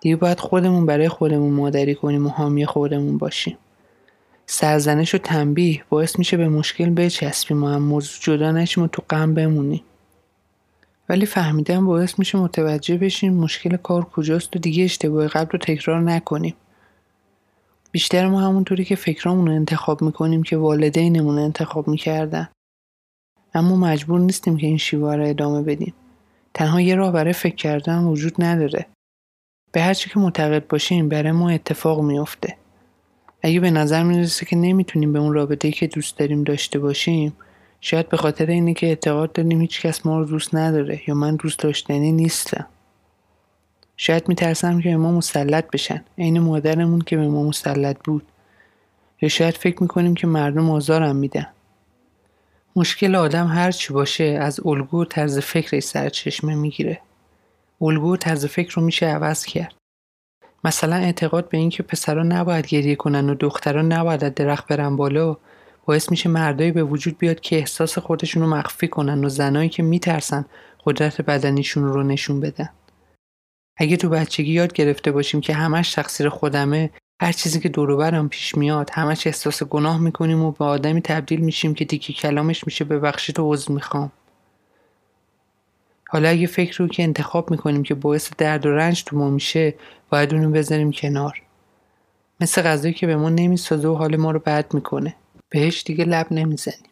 دیگه 0.00 0.16
باید 0.16 0.40
خودمون 0.40 0.86
برای 0.86 1.08
خودمون 1.08 1.52
مادری 1.52 1.94
کنیم 1.94 2.26
و 2.26 2.28
حامی 2.28 2.66
خودمون 2.66 3.18
باشیم. 3.18 3.56
سرزنش 4.46 5.14
و 5.14 5.18
تنبیه 5.18 5.82
باعث 5.88 6.18
میشه 6.18 6.36
به 6.36 6.48
مشکل 6.48 6.90
بچسبیم 6.90 7.64
و 7.64 7.68
هم 7.68 7.82
موضوع 7.82 8.36
جدا 8.36 8.52
نشیم 8.52 8.84
و 8.84 8.86
تو 8.86 9.02
غم 9.10 9.34
بمونیم. 9.34 9.82
ولی 11.08 11.26
فهمیدن 11.26 11.86
باعث 11.86 12.18
میشه 12.18 12.38
متوجه 12.38 12.96
بشیم 12.96 13.34
مشکل 13.34 13.76
کار 13.76 14.04
کجاست 14.04 14.56
و 14.56 14.58
دیگه 14.58 14.84
اشتباه 14.84 15.28
قبل 15.28 15.50
رو 15.50 15.58
تکرار 15.58 16.00
نکنیم. 16.00 16.54
بیشتر 17.94 18.28
ما 18.28 18.40
همونطوری 18.40 18.84
که 18.84 18.96
فکرامون 18.96 19.46
رو 19.46 19.52
انتخاب 19.52 20.02
می‌کنیم 20.02 20.42
که 20.42 20.56
والدینمون 20.56 21.38
انتخاب 21.38 21.88
می‌کردن. 21.88 22.48
اما 23.54 23.76
مجبور 23.76 24.20
نیستیم 24.20 24.56
که 24.56 24.66
این 24.66 24.76
شیوه 24.76 25.16
رو 25.16 25.28
ادامه 25.28 25.62
بدیم. 25.62 25.94
تنها 26.54 26.80
یه 26.80 26.94
راه 26.94 27.12
برای 27.12 27.32
فکر 27.32 27.54
کردن 27.54 28.04
وجود 28.04 28.42
نداره. 28.42 28.86
به 29.72 29.82
هر 29.82 29.94
چی 29.94 30.10
که 30.10 30.18
معتقد 30.18 30.66
باشیم 30.66 31.08
برای 31.08 31.32
ما 31.32 31.50
اتفاق 31.50 32.00
میافته. 32.00 32.56
اگه 33.42 33.60
به 33.60 33.70
نظر 33.70 34.02
می‌رسه 34.02 34.46
که 34.46 34.56
نمی‌تونیم 34.56 35.12
به 35.12 35.18
اون 35.18 35.32
رابطه‌ای 35.32 35.72
که 35.74 35.86
دوست 35.86 36.18
داریم 36.18 36.42
داشته 36.44 36.78
باشیم 36.78 37.36
شاید 37.80 38.08
به 38.08 38.16
خاطر 38.16 38.46
اینه 38.46 38.74
که 38.74 38.86
اعتقاد 38.86 39.32
داریم 39.32 39.60
هیچ 39.60 39.80
کس 39.80 40.06
ما 40.06 40.18
رو 40.18 40.24
دوست 40.24 40.54
نداره 40.54 41.02
یا 41.08 41.14
من 41.14 41.36
دوست 41.36 41.58
داشتنی 41.58 42.12
نیستم. 42.12 42.66
شاید 43.96 44.28
میترسم 44.28 44.80
که 44.80 44.88
به 44.88 44.96
ما 44.96 45.12
مسلط 45.12 45.70
بشن. 45.70 46.04
عین 46.18 46.38
مادرمون 46.38 47.00
که 47.00 47.16
به 47.16 47.28
ما 47.28 47.42
مسلط 47.42 47.96
بود. 48.04 48.26
یا 49.22 49.28
شاید 49.28 49.54
فکر 49.54 49.82
می‌کنیم 49.82 50.14
که 50.14 50.26
مردم 50.26 50.70
آزارم 50.70 51.16
میدن. 51.16 51.46
مشکل 52.76 53.14
آدم 53.14 53.46
هر 53.46 53.70
چی 53.70 53.92
باشه 53.92 54.24
از 54.24 54.66
الگو 54.66 55.02
و 55.02 55.04
طرز 55.04 55.38
فکرش 55.38 55.82
سرچشمه 55.82 56.54
می‌گیره. 56.54 57.00
الگو 57.80 58.12
و 58.12 58.16
طرز 58.16 58.46
فکر 58.46 58.74
رو 58.74 58.82
میشه 58.82 59.06
عوض 59.06 59.44
کرد. 59.44 59.74
مثلا 60.64 60.96
اعتقاد 60.96 61.48
به 61.48 61.58
اینکه 61.58 61.82
پسرا 61.82 62.22
نباید 62.22 62.66
گریه 62.66 62.96
کنن 62.96 63.30
و 63.30 63.34
دخترها 63.34 63.82
نباید 63.82 64.24
از 64.24 64.34
درخت 64.34 64.66
برن 64.66 64.96
بالا 64.96 65.36
باعث 65.86 66.10
میشه 66.10 66.28
مردایی 66.28 66.72
به 66.72 66.82
وجود 66.82 67.18
بیاد 67.18 67.40
که 67.40 67.56
احساس 67.56 67.98
خودشون 67.98 68.42
رو 68.42 68.48
مخفی 68.48 68.88
کنن 68.88 69.24
و 69.24 69.28
زنایی 69.28 69.68
که 69.68 69.82
میترسن 69.82 70.44
قدرت 70.86 71.22
بدنیشون 71.22 71.84
رو 71.84 72.02
نشون 72.02 72.40
بدن. 72.40 72.68
اگه 73.76 73.96
تو 73.96 74.08
بچگی 74.08 74.52
یاد 74.52 74.72
گرفته 74.72 75.12
باشیم 75.12 75.40
که 75.40 75.54
همش 75.54 75.92
تقصیر 75.92 76.28
خودمه 76.28 76.90
هر 77.20 77.32
چیزی 77.32 77.60
که 77.60 77.68
دور 77.68 78.28
پیش 78.28 78.54
میاد 78.54 78.90
همش 78.92 79.26
احساس 79.26 79.62
گناه 79.62 79.98
می‌کنیم 79.98 80.42
و 80.42 80.50
به 80.50 80.64
آدمی 80.64 81.00
تبدیل 81.00 81.40
میشیم 81.40 81.74
که 81.74 81.84
دیگه 81.84 82.06
کلامش 82.06 82.66
میشه 82.66 82.84
به 82.84 82.98
بخشی 82.98 83.32
تو 83.32 83.52
عضو 83.52 83.72
می‌خوام. 83.72 84.12
حالا 86.08 86.28
اگه 86.28 86.46
فکر 86.46 86.78
رو 86.78 86.88
که 86.88 87.02
انتخاب 87.02 87.50
می‌کنیم 87.50 87.82
که 87.82 87.94
باعث 87.94 88.30
درد 88.38 88.66
و 88.66 88.70
رنج 88.70 89.04
تو 89.04 89.16
ما 89.16 89.30
میشه 89.30 89.74
باید 90.10 90.34
اونو 90.34 90.50
بذاریم 90.50 90.92
کنار. 90.92 91.42
مثل 92.40 92.62
غذایی 92.62 92.94
که 92.94 93.06
به 93.06 93.16
ما 93.16 93.28
نمی‌سازه 93.28 93.88
و 93.88 93.94
حال 93.94 94.16
ما 94.16 94.30
رو 94.30 94.38
بد 94.38 94.74
می‌کنه. 94.74 95.16
بهش 95.48 95.82
دیگه 95.86 96.04
لب 96.04 96.26
نمی‌زنیم. 96.30 96.90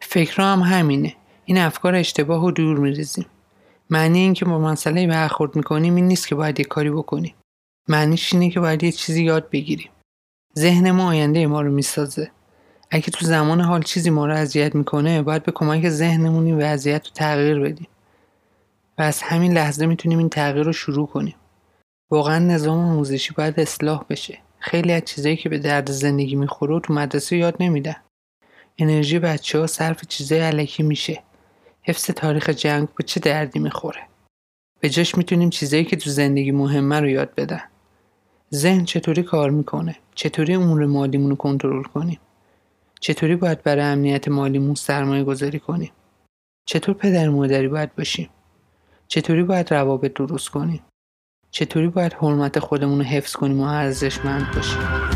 فکر 0.00 0.42
هم 0.42 0.60
همینه. 0.60 1.14
این 1.44 1.58
افکار 1.58 1.94
اشتباه 1.94 2.44
و 2.44 2.50
دور 2.50 2.78
میریزیم. 2.78 3.26
معنی 3.90 4.18
این 4.18 4.34
که 4.34 4.44
با 4.44 4.58
مسئله 4.58 5.06
برخورد 5.06 5.56
می‌کنیم 5.56 5.94
این 5.94 6.08
نیست 6.08 6.28
که 6.28 6.34
باید 6.34 6.58
یه 6.58 6.64
کاری 6.64 6.90
بکنیم. 6.90 7.34
معنیش 7.88 8.32
اینه 8.32 8.50
که 8.50 8.60
باید 8.60 8.82
یه 8.84 8.92
چیزی 8.92 9.24
یاد 9.24 9.50
بگیریم. 9.50 9.90
ذهن 10.58 10.90
ما 10.90 11.08
آینده 11.08 11.46
ما 11.46 11.60
رو 11.60 11.72
می‌سازه. 11.72 12.30
اگه 12.90 13.10
تو 13.10 13.26
زمان 13.26 13.60
حال 13.60 13.82
چیزی 13.82 14.10
ما 14.10 14.26
رو 14.26 14.34
اذیت 14.34 14.74
می‌کنه 14.74 15.22
باید 15.22 15.42
به 15.42 15.52
کمک 15.52 15.88
ذهنمون 15.88 16.46
این 16.46 16.58
وضعیت 16.62 17.06
رو 17.06 17.12
تغییر 17.14 17.60
بدیم. 17.60 17.88
و 18.98 19.02
از 19.02 19.22
همین 19.22 19.52
لحظه 19.52 19.86
می‌تونیم 19.86 20.18
این 20.18 20.28
تغییر 20.28 20.64
رو 20.64 20.72
شروع 20.72 21.06
کنیم. 21.06 21.34
واقعا 22.10 22.38
نظام 22.38 22.78
آموزشی 22.78 23.34
باید 23.34 23.60
اصلاح 23.60 24.04
بشه. 24.10 24.38
خیلی 24.58 24.92
از 24.92 25.02
چیزایی 25.04 25.36
که 25.36 25.48
به 25.48 25.58
درد 25.58 25.90
زندگی 25.90 26.36
می‌خوره 26.36 26.80
تو 26.80 26.94
مدرسه 26.94 27.36
یاد 27.36 27.56
نمیدن. 27.60 27.96
انرژی 28.78 29.18
بچه 29.18 29.58
ها 29.58 29.66
صرف 29.66 30.04
چیزای 30.08 30.40
علکی 30.40 30.82
میشه. 30.82 31.22
حفظ 31.86 32.04
تاریخ 32.04 32.50
جنگ 32.50 32.88
به 32.94 33.04
چه 33.04 33.20
دردی 33.20 33.58
می‌خوره. 33.58 34.00
به 34.80 34.88
جاش 34.88 35.14
می‌تونیم 35.14 35.50
چیزایی 35.50 35.84
که 35.84 35.96
تو 35.96 36.10
زندگی 36.10 36.50
مهمه 36.50 37.00
رو 37.00 37.08
یاد 37.08 37.34
بدن. 37.34 37.62
ذهن 38.54 38.84
چطوری 38.84 39.22
کار 39.22 39.50
می‌کنه؟ 39.50 39.96
چطوری 40.14 40.54
امور 40.54 40.86
مالیمون 40.86 41.30
رو 41.30 41.36
کنترل 41.36 41.82
کنیم؟ 41.82 42.20
چطوری 43.00 43.36
باید 43.36 43.62
برای 43.62 43.84
امنیت 43.84 44.28
مالیمون 44.28 44.74
سرمایه 44.74 45.24
گذاری 45.24 45.58
کنیم؟ 45.58 45.92
چطور 46.66 46.94
پدر 46.94 47.28
مادری 47.28 47.68
باید 47.68 47.94
باشیم؟ 47.94 48.30
چطوری 49.08 49.42
باید 49.42 49.74
روابط 49.74 50.12
درست 50.12 50.48
کنیم؟ 50.48 50.80
چطوری 51.50 51.88
باید 51.88 52.12
حرمت 52.12 52.58
خودمون 52.58 52.98
رو 52.98 53.04
حفظ 53.04 53.32
کنیم 53.32 53.60
و 53.60 53.64
ارزشمند 53.64 54.54
باشیم؟ 54.54 55.13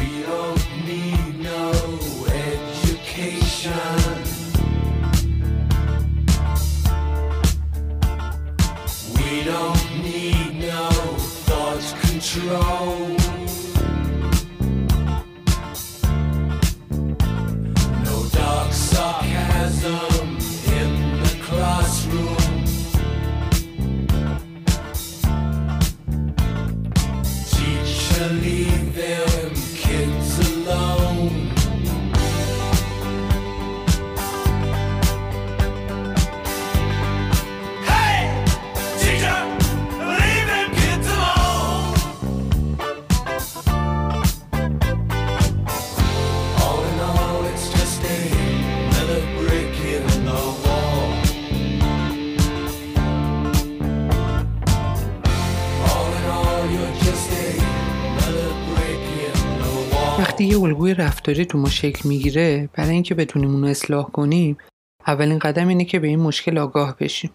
وقتی 60.38 60.48
یه 60.48 60.60
الگوی 60.60 60.94
رفتاری 60.94 61.44
تو 61.44 61.58
ما 61.58 61.70
شکل 61.70 62.08
می‌گیره 62.08 62.68
برای 62.72 62.90
اینکه 62.90 63.14
بتونیم 63.14 63.50
اونو 63.50 63.66
اصلاح 63.66 64.10
کنیم 64.10 64.58
اولین 65.06 65.38
قدم 65.38 65.68
اینه 65.68 65.84
که 65.84 65.98
به 65.98 66.08
این 66.08 66.20
مشکل 66.20 66.58
آگاه 66.58 66.96
بشیم. 67.00 67.30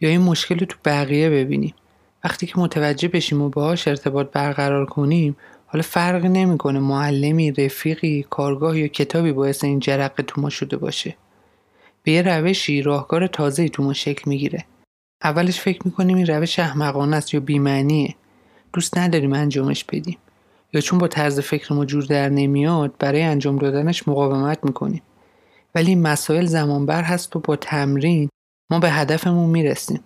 یا 0.00 0.08
این 0.08 0.20
مشکل 0.20 0.58
رو 0.58 0.66
تو 0.66 0.76
بقیه 0.84 1.30
ببینیم. 1.30 1.74
وقتی 2.24 2.46
که 2.46 2.58
متوجه 2.58 3.08
بشیم 3.08 3.42
و 3.42 3.48
باهاش 3.48 3.88
ارتباط 3.88 4.30
برقرار 4.30 4.86
کنیم 4.86 5.36
حالا 5.66 5.82
فرقی 5.82 6.28
نمی‌کنه 6.28 6.78
معلمی 6.78 7.52
رفیقی 7.52 8.26
کارگاه 8.30 8.78
یا 8.78 8.88
کتابی 8.88 9.32
باعث 9.32 9.64
این 9.64 9.80
جرقه 9.80 10.22
تو 10.22 10.40
ما 10.40 10.50
شده 10.50 10.76
باشه. 10.76 11.16
به 12.02 12.12
یه 12.12 12.22
روشی 12.22 12.82
راهکار 12.82 13.26
تازه‌ای 13.26 13.68
تو 13.68 13.82
ما 13.82 13.92
شکل 13.92 14.22
می‌گیره. 14.26 14.64
اولش 15.24 15.60
فکر 15.60 15.80
می‌کنیم 15.84 16.16
این 16.16 16.26
روش 16.26 16.58
احمقانه 16.58 17.16
است 17.16 17.34
یا 17.34 17.40
بیمعنیه. 17.40 18.14
دوست 18.72 18.98
نداریم 18.98 19.32
انجامش 19.32 19.84
بدیم. 19.84 20.18
یا 20.72 20.80
چون 20.80 20.98
با 20.98 21.08
طرز 21.08 21.40
فکر 21.40 21.72
ما 21.72 21.84
جور 21.84 22.04
در 22.04 22.28
نمیاد 22.28 22.94
برای 22.98 23.22
انجام 23.22 23.58
دادنش 23.58 24.08
مقاومت 24.08 24.64
می‌کنیم. 24.64 25.02
ولی 25.74 25.88
این 25.88 26.02
مسائل 26.02 26.46
زمان 26.46 26.86
بر 26.86 27.02
هست 27.02 27.36
و 27.36 27.38
با 27.38 27.56
تمرین 27.56 28.28
ما 28.70 28.78
به 28.78 28.90
هدفمون 28.90 29.50
می‌رسیم. 29.50 30.00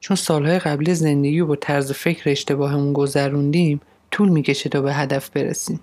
چون 0.00 0.16
سالهای 0.16 0.58
قبلی 0.58 0.94
زندگی 0.94 1.40
و 1.40 1.46
با 1.46 1.56
طرز 1.56 1.92
فکر 1.92 2.30
اشتباهمون 2.30 2.92
گذروندیم 2.92 3.80
طول 4.10 4.28
می‌کشه 4.28 4.68
تا 4.68 4.80
به 4.80 4.94
هدف 4.94 5.30
برسیم. 5.30 5.80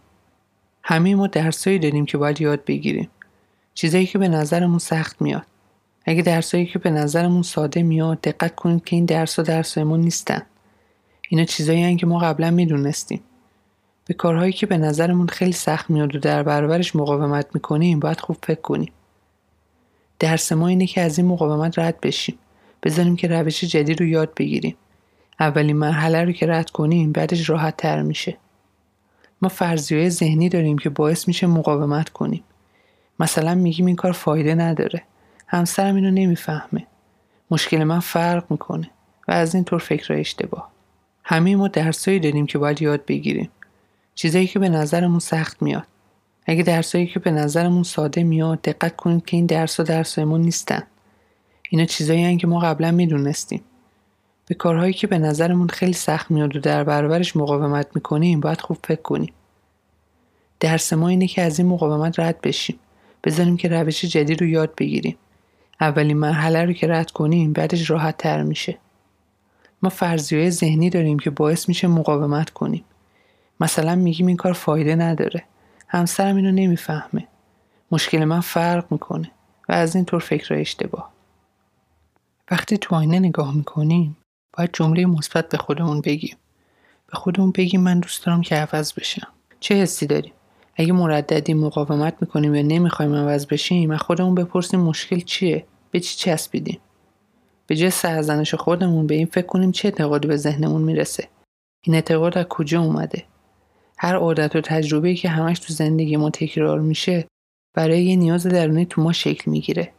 همه 0.84 1.16
ما 1.16 1.28
درسایی 1.28 1.80
داریم 1.80 2.06
که 2.06 2.18
باید 2.18 2.42
یاد 2.42 2.66
بگیریم. 2.66 3.10
چیزایی 3.74 4.06
که 4.06 4.18
به 4.18 4.28
نظرمون 4.28 4.80
سخت 4.80 5.22
میاد. 5.22 5.46
اگه 6.06 6.22
درسایی 6.22 6.66
که 6.66 6.80
به 6.80 6.90
نظرمون 6.90 7.42
ساده 7.42 7.84
میاد 7.84 8.22
دقت 8.22 8.56
کنید 8.56 8.84
که 8.84 8.96
این 8.96 9.06
درس 9.06 9.40
و 9.40 9.44
درس 9.44 9.78
ما 9.78 9.98
نیستن. 9.98 10.42
اینا 11.30 11.46
چیزایی 11.46 11.96
که 11.96 12.06
ما 12.06 12.20
قبلا 12.20 12.52
می‌دونستیم. 12.52 13.22
به 14.06 14.14
کارهایی 14.14 14.54
که 14.54 14.66
به 14.66 14.78
نظرمون 14.78 15.28
خیلی 15.28 15.52
سخت 15.52 15.90
میاد 15.90 16.16
و 16.16 16.20
در 16.20 16.44
برابرش 16.44 16.96
مقاومت 16.96 17.48
می‌کنیم 17.54 18.00
باید 18.00 18.20
خوب 18.20 18.38
فکر 18.44 18.62
کنیم. 18.62 18.92
درس 20.20 20.52
ما 20.52 20.68
اینه 20.68 20.88
که 20.88 21.02
از 21.02 21.18
این 21.18 21.28
مقاومت 21.28 21.80
رد 21.80 22.02
بشیم. 22.02 22.38
بذاریم 22.84 23.16
که 23.16 23.28
روش 23.28 23.64
جدید 23.64 24.00
رو 24.00 24.06
یاد 24.06 24.34
بگیریم. 24.38 24.76
اولین 25.40 25.76
مرحله 25.76 26.24
رو 26.24 26.32
که 26.32 26.48
رد 26.48 26.70
کنیم 26.70 27.12
بعدش 27.12 27.50
راحت 27.50 27.78
تر 27.78 28.02
میشه. 28.02 28.38
ما 29.42 29.50
فرضیه 29.50 30.10
ذهنی 30.10 30.50
داریم 30.50 30.78
که 30.78 30.90
باعث 30.90 31.28
میشه 31.28 31.48
مقاومت 31.48 32.10
کنیم. 32.10 32.44
مثلا 33.20 33.56
میگیم 33.56 33.86
این 33.86 33.96
کار 33.96 34.12
فایده 34.12 34.56
نداره. 34.56 35.04
همسرم 35.48 35.96
اینو 35.96 36.12
نمی‌فهمه. 36.12 36.88
مشکل 37.52 37.84
من 37.84 38.00
فرق 38.00 38.46
می‌کنه. 38.50 38.90
و 39.28 39.32
از 39.32 39.56
این 39.56 39.64
طور 39.64 39.80
فکر 39.80 40.14
اشتباه. 40.14 40.72
همه 41.24 41.56
ما 41.56 41.68
درسایی 41.68 42.20
داریم 42.20 42.46
که 42.46 42.58
باید 42.58 42.82
یاد 42.82 43.06
بگیریم. 43.06 43.50
چیزایی 44.16 44.48
که 44.48 44.60
به 44.60 44.70
نظرمون 44.70 45.20
سخت 45.20 45.62
میاد. 45.62 45.88
اگه 46.46 46.64
درسایی 46.64 47.08
که 47.08 47.20
به 47.20 47.32
نظرمون 47.32 47.84
ساده 47.84 48.24
میاد 48.24 48.62
دقت 48.62 48.96
کنید 48.96 49.26
که 49.26 49.38
این 49.38 49.46
درس 49.46 49.80
ها 49.80 50.26
ما 50.26 50.38
نیستن. 50.38 50.84
اینا 51.70 51.86
چیزایی 51.86 52.38
که 52.38 52.48
ما 52.48 52.60
قبلا 52.60 52.92
می‌دونستیم. 52.92 53.62
به 54.48 54.56
کارهایی 54.56 54.94
که 54.94 55.08
به 55.08 55.18
نظرمون 55.18 55.68
خیلی 55.68 55.94
سخت 55.94 56.32
میاد 56.32 56.56
و 56.56 56.60
در 56.60 56.84
برابرش 56.84 57.36
مقاومت 57.36 57.88
می‌کنیم 57.96 58.40
باید 58.40 58.62
خوب 58.62 58.78
فکر 58.84 59.02
کنیم. 59.02 59.34
درس 60.60 60.94
ما 60.94 61.08
اینه 61.08 61.28
که 61.28 61.42
از 61.42 61.60
این 61.60 61.68
مقاومت 61.68 62.20
رد 62.20 62.42
بشیم. 62.42 62.80
بذاریم 63.24 63.58
که 63.58 63.68
روش 63.68 64.06
جدید 64.06 64.42
رو 64.42 64.48
یاد 64.48 64.76
بگیریم. 64.78 65.18
اولین 65.82 66.18
مرحله 66.18 66.66
رو 66.66 66.74
که 66.74 66.88
رد 66.88 67.12
کنیم 67.12 67.54
بعدش 67.54 67.90
راحت 67.90 68.18
تر 68.18 68.44
میشه. 68.44 68.78
ما 69.82 69.90
فرضیه 69.90 70.50
ذهنی 70.50 70.90
داریم 70.90 71.20
که 71.20 71.30
باعث 71.30 71.70
میشه 71.70 71.88
مقاومت 71.88 72.50
کنیم. 72.50 72.84
مثلا 73.60 73.96
میگیم 73.96 74.28
این 74.28 74.38
کار 74.38 74.54
فایده 74.54 74.96
نداره. 74.96 75.44
همسرم 75.88 76.36
اینو 76.36 76.52
نمی‌فهمه. 76.52 77.28
مشکل 77.92 78.24
من 78.24 78.40
فرق 78.40 78.92
می‌کنه 78.92 79.32
و 79.70 79.74
از 79.74 79.96
این 79.96 80.06
طور 80.06 80.20
فکر 80.20 80.54
اشتباه. 80.54 81.12
وقتی 82.52 82.78
تو 82.78 82.96
آینه 82.96 83.20
نگاه 83.20 83.56
می‌کنیم 83.56 84.18
باید 84.58 84.70
جمله 84.74 85.06
مثبت 85.06 85.50
به 85.50 85.58
خودمون 85.58 86.02
بگیم. 86.02 86.36
به 87.08 87.18
خودمون 87.18 87.52
بگیم 87.52 87.82
من 87.82 88.00
دوست 88.00 88.26
دارم 88.26 88.42
که 88.42 88.56
عوض 88.56 88.94
بشم. 88.94 89.28
چه 89.60 89.76
حسی 89.76 90.06
داریم؟ 90.08 90.34
اگه 90.76 90.94
مرددی 90.94 91.54
مقاومت 91.54 92.16
می‌کنیم 92.22 92.56
یا 92.56 92.62
نمی‌خوایم 92.62 93.16
عوض 93.16 93.46
بشیم 93.46 93.92
از 93.92 94.00
خودمون 94.00 94.36
بپرسیم 94.36 94.80
مشکل 94.80 95.20
چیه؟ 95.20 95.66
به 95.92 96.00
چی 96.00 96.18
چسبیدیم؟ 96.18 96.80
به 97.68 97.76
جای 97.76 97.90
سرزنش 97.90 98.56
خودمون 98.56 99.08
به 99.08 99.16
این 99.16 99.26
فکر 99.26 99.46
کنیم 99.46 99.72
چه 99.72 99.88
اعتقادی 99.88 100.28
به 100.28 100.38
ذهنمون 100.38 100.82
می‌رسه. 100.82 101.28
این 101.82 101.96
اعتقاد 101.96 102.38
از 102.38 102.46
کجا 102.46 102.82
اومده؟ 102.82 103.24
هر 103.98 104.16
عادت 104.16 104.56
و 104.56 104.62
تجربه 104.62 105.16
که 105.16 105.30
همش 105.30 105.60
تو 105.60 105.74
زندگی 105.74 106.18
ما 106.18 106.30
تکرار 106.30 106.80
میشه 106.80 107.28
برای 107.74 108.04
یه 108.04 108.16
نیاز 108.16 108.48
درونی 108.48 108.86
تو 108.86 109.02
ما 109.02 109.14
شکل 109.14 109.52
می‌گیره. 109.52 109.92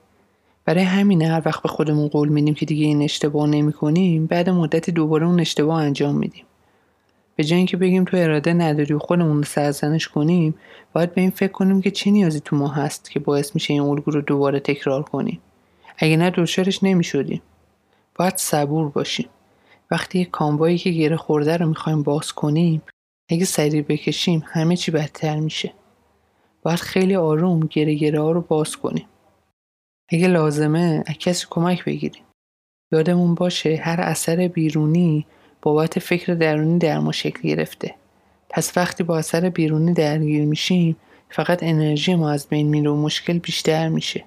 برای 0.64 0.84
همین 0.84 1.22
هر 1.22 1.42
وقت 1.44 1.62
به 1.62 1.68
خودمون 1.68 2.08
قول 2.08 2.28
میدیم 2.28 2.54
که 2.54 2.66
دیگه 2.66 2.86
این 2.86 3.02
اشتباه 3.02 3.46
نمی 3.46 3.72
کنیم 3.72 4.26
بعد 4.26 4.50
مدتی 4.50 4.92
دوباره 4.92 5.26
اون 5.26 5.40
اشتباه 5.40 5.82
انجام 5.82 6.16
میدیم. 6.16 6.44
به 7.36 7.44
جای 7.44 7.56
اینکه 7.56 7.76
بگیم 7.76 8.04
تو 8.04 8.16
اراده 8.16 8.52
نداری 8.52 8.94
و 8.94 8.98
خودمون 8.98 9.36
رو 9.36 9.44
سرزنش 9.44 10.08
کنیم 10.08 10.54
باید 10.92 11.14
به 11.14 11.20
این 11.20 11.30
فکر 11.30 11.52
کنیم 11.52 11.82
که 11.82 11.90
چه 11.90 12.10
نیازی 12.10 12.40
تو 12.40 12.56
ما 12.56 12.68
هست 12.68 13.10
که 13.10 13.20
باعث 13.20 13.54
میشه 13.54 13.72
این 13.72 13.82
الگو 13.82 14.10
رو 14.10 14.20
دوباره 14.20 14.60
تکرار 14.60 15.02
کنیم. 15.02 15.40
اگه 15.98 16.16
نه 16.16 16.30
دچارش 16.30 16.84
نمی‌شدیم. 16.84 17.42
باید 18.14 18.36
صبور 18.36 18.88
باشیم. 18.88 19.28
وقتی 19.90 20.18
یک 20.18 20.30
کاموایی 20.30 20.78
که 20.78 20.90
گره 20.90 21.16
خورده 21.16 21.56
رو 21.56 21.66
می‌خوایم 21.66 22.02
باز 22.02 22.32
کنیم 22.32 22.82
اگه 23.28 23.44
سریع 23.44 23.82
بکشیم 23.82 24.44
همه 24.46 24.76
چی 24.76 24.90
بدتر 24.90 25.40
میشه. 25.40 25.72
باید 26.62 26.78
خیلی 26.78 27.16
آروم 27.16 27.60
گره 27.60 27.94
گره 27.94 28.20
ها 28.20 28.30
رو 28.30 28.40
باز 28.40 28.76
کنیم. 28.76 29.06
اگه 30.08 30.28
لازمه 30.28 31.04
از 31.06 31.14
کسی 31.14 31.46
کمک 31.50 31.84
بگیریم. 31.84 32.22
یادمون 32.92 33.34
باشه 33.34 33.76
هر 33.76 34.00
اثر 34.00 34.48
بیرونی 34.48 35.26
بابت 35.62 35.98
فکر 35.98 36.34
درونی 36.34 36.78
در 36.78 36.98
ما 36.98 37.12
شکل 37.12 37.48
گرفته. 37.48 37.94
پس 38.50 38.76
وقتی 38.76 39.04
با 39.04 39.18
اثر 39.18 39.50
بیرونی 39.50 39.92
درگیر 39.92 40.44
میشیم 40.44 40.96
فقط 41.30 41.62
انرژی 41.62 42.14
ما 42.14 42.30
از 42.30 42.46
بین 42.48 42.68
میره 42.68 42.90
و 42.90 42.96
مشکل 42.96 43.38
بیشتر 43.38 43.88
میشه. 43.88 44.24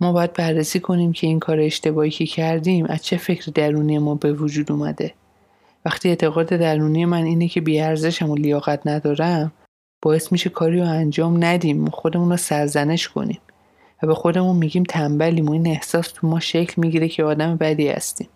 ما 0.00 0.12
باید 0.12 0.32
بررسی 0.32 0.80
کنیم 0.80 1.12
که 1.12 1.26
این 1.26 1.38
کار 1.38 1.60
اشتباهی 1.60 2.10
که 2.10 2.26
کردیم 2.26 2.86
از 2.86 3.04
چه 3.04 3.16
فکر 3.16 3.50
درونی 3.54 3.98
ما 3.98 4.14
به 4.14 4.32
وجود 4.32 4.72
اومده. 4.72 5.14
وقتی 5.84 6.08
اعتقاد 6.08 6.46
درونی 6.46 7.04
من 7.04 7.24
اینه 7.24 7.48
که 7.48 7.60
بیارزشم 7.60 8.30
و 8.30 8.36
لیاقت 8.36 8.86
ندارم 8.86 9.52
باعث 10.02 10.32
میشه 10.32 10.50
کاری 10.50 10.80
رو 10.80 10.88
انجام 10.88 11.44
ندیم. 11.44 11.84
و 11.84 11.90
خودمون 11.90 12.30
رو 12.30 12.36
سرزنش 12.36 13.08
کنیم. 13.08 13.40
و 14.02 14.06
به 14.06 14.14
خودمون 14.14 14.56
میگیم 14.56 14.82
تنبلیم 14.82 15.48
و 15.48 15.52
این 15.52 15.66
احساس 15.66 16.08
تو 16.08 16.26
ما 16.26 16.40
شکل 16.40 16.74
می‌گیره 16.76 17.08
که 17.08 17.24
آدم 17.24 17.56
بدی 17.56 17.88
هستیم. 17.88 18.28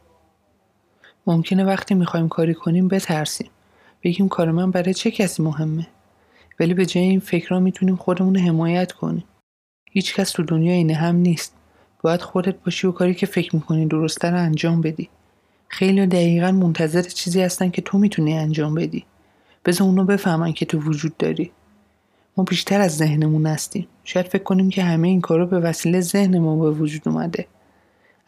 ممکنه 1.27 1.65
وقتی 1.65 1.95
می‌خوایم 1.95 2.29
کاری 2.29 2.55
کنیم 2.55 2.89
بترسیم. 2.89 3.51
بگیم 4.03 4.29
کار 4.29 4.51
من 4.51 4.71
برای 4.71 4.95
چه 4.95 5.11
کسی 5.11 5.43
مهمه؟ 5.43 5.87
ولی 6.61 6.75
به 6.75 6.87
جای 6.87 7.05
این 7.05 7.21
فکرها 7.21 7.61
می‌تونیم 7.61 7.97
خودمون 7.97 8.35
رو 8.35 8.41
حمایت 8.41 8.93
کنیم. 8.93 9.25
هیچ 9.91 10.15
کس 10.15 10.31
تو 10.31 10.43
دنیا 10.43 10.73
اینه 10.73 10.95
هم 10.95 11.17
نیست. 11.17 11.55
باید 12.03 12.23
خودت 12.23 12.55
باشی 12.65 12.87
و 12.87 12.93
کاری 12.93 13.15
که 13.15 13.27
فکر 13.27 13.57
می‌کنی 13.57 13.87
درسته 13.87 14.31
رو 14.31 14.37
انجام 14.37 14.81
بدی. 14.81 15.09
خیلی 15.69 16.07
دقیقا 16.07 16.53
منتظر 16.53 17.03
چیزی 17.03 17.43
هستن 17.43 17.71
که 17.71 17.83
تو 17.83 17.99
می‌تونی 17.99 18.39
انجام 18.39 18.75
بدی. 18.75 19.05
بذار 19.65 19.89
اونو 19.89 20.05
بفهمن 20.05 20.53
که 20.53 20.67
تو 20.67 20.79
وجود 20.79 21.17
داری. 21.17 21.51
ما 22.37 22.45
بیشتر 22.45 22.81
از 22.81 22.97
ذهنمون 22.97 23.47
هستیم. 23.47 23.87
شاید 24.05 24.29
فکر 24.29 24.43
کنیم 24.43 24.71
که 24.71 24.83
همه 24.83 25.09
این 25.09 25.21
کارا 25.21 25.47
به 25.47 25.61
وسیله 25.61 26.01
ذهن 26.01 26.39
ما 26.39 26.57
به 26.57 26.71
وجود 26.71 27.09
اومده. 27.09 27.47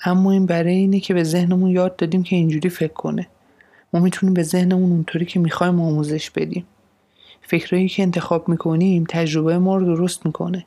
اما 0.04 0.32
این 0.32 0.46
برای 0.46 0.74
اینه 0.74 1.00
که 1.00 1.14
به 1.14 1.24
ذهنمون 1.24 1.70
یاد 1.70 1.96
دادیم 1.96 2.22
که 2.22 2.36
اینجوری 2.36 2.68
فکر 2.68 2.92
کنه. 2.92 3.26
ما 3.92 4.00
می‌تونیم 4.00 4.34
به 4.34 4.42
ذهنمون 4.42 4.92
اونطوری 4.92 5.24
که 5.24 5.40
می‌خوایم 5.40 5.80
آموزش 5.80 6.30
بدیم. 6.30 6.66
فکرهایی 7.42 7.88
که 7.88 8.02
انتخاب 8.02 8.48
می‌کنیم 8.48 9.04
تجربه 9.08 9.58
ما 9.58 9.76
رو 9.76 9.96
درست 9.96 10.26
می‌کنه. 10.26 10.66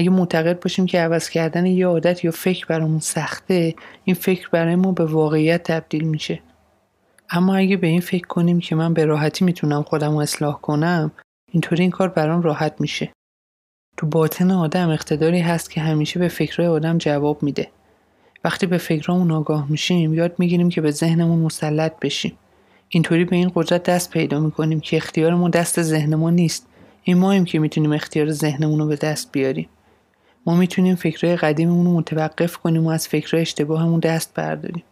اگه 0.00 0.10
معتقد 0.10 0.62
باشیم 0.62 0.86
که 0.86 1.00
عوض 1.00 1.28
کردن 1.28 1.66
یه 1.66 1.86
عادت 1.86 2.24
یا 2.24 2.30
فکر 2.30 2.66
برامون 2.66 2.98
سخته 2.98 3.74
این 4.04 4.16
فکر 4.16 4.48
برای 4.48 4.76
ما 4.76 4.92
به 4.92 5.04
واقعیت 5.04 5.62
تبدیل 5.62 6.04
میشه. 6.04 6.40
اما 7.30 7.54
اگه 7.54 7.76
به 7.76 7.86
این 7.86 8.00
فکر 8.00 8.26
کنیم 8.26 8.60
که 8.60 8.74
من 8.74 8.94
به 8.94 9.04
راحتی 9.04 9.44
می‌تونم 9.44 9.82
خودم 9.82 10.12
رو 10.12 10.18
اصلاح 10.18 10.60
کنم 10.60 11.12
اینطوری 11.52 11.82
این 11.82 11.90
کار 11.90 12.08
برام 12.08 12.42
راحت 12.42 12.80
میشه. 12.80 13.12
تو 13.96 14.06
باطن 14.06 14.50
آدم 14.50 14.90
اقتداری 14.90 15.40
هست 15.40 15.70
که 15.70 15.80
همیشه 15.80 16.20
به 16.20 16.28
فکرهای 16.28 16.68
آدم 16.68 16.98
جواب 16.98 17.42
میده. 17.42 17.68
وقتی 18.44 18.66
به 18.66 18.78
فکرامون 18.78 19.30
آگاه 19.30 19.70
میشیم 19.70 20.14
یاد 20.14 20.34
می‌گیریم 20.38 20.68
که 20.68 20.80
به 20.80 20.90
ذهنمون 20.90 21.38
مسلط 21.38 21.92
بشیم. 22.02 22.32
اینطوری 22.88 23.24
به 23.24 23.36
این 23.36 23.52
قدرت 23.54 23.82
دست 23.82 24.10
پیدا 24.10 24.40
می‌کنیم 24.40 24.80
که 24.80 24.96
اختیارمون 24.96 25.50
دست 25.50 25.82
ذهن 25.82 26.14
ما 26.14 26.30
نیست. 26.30 26.66
این 27.02 27.18
مایم 27.18 27.44
که 27.44 27.58
می‌تونیم 27.58 27.92
اختیار 27.92 28.30
ذهنمون 28.30 28.78
رو 28.78 28.86
به 28.86 28.96
دست 28.96 29.32
بیاریم. 29.32 29.68
ما 30.46 30.54
می‌تونیم 30.54 30.94
فکرهای 30.94 31.36
قدیممون 31.36 31.86
رو 31.86 31.92
متوقف 31.92 32.56
کنیم 32.56 32.86
و 32.86 32.88
از 32.88 33.08
فکرهای 33.08 33.42
اشتباهمون 33.42 34.00
دست 34.00 34.34
برداریم. 34.34 34.84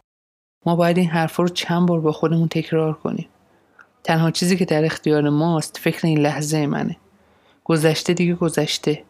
ما 0.66 0.76
باید 0.76 0.98
این 0.98 1.08
حرفا 1.08 1.42
رو 1.42 1.48
چند 1.48 1.88
بار 1.88 2.00
با 2.00 2.12
خودمون 2.12 2.48
تکرار 2.48 2.92
کنیم. 2.92 3.28
تنها 4.04 4.30
چیزی 4.30 4.56
که 4.56 4.64
در 4.64 4.84
اختیار 4.84 5.28
ماست 5.28 5.78
فکر 5.78 6.06
این 6.06 6.18
لحظه 6.18 6.66
منه. 6.66 6.96
گذشته 7.64 8.14
دیگه 8.14 8.34
گذشته. 8.34 9.02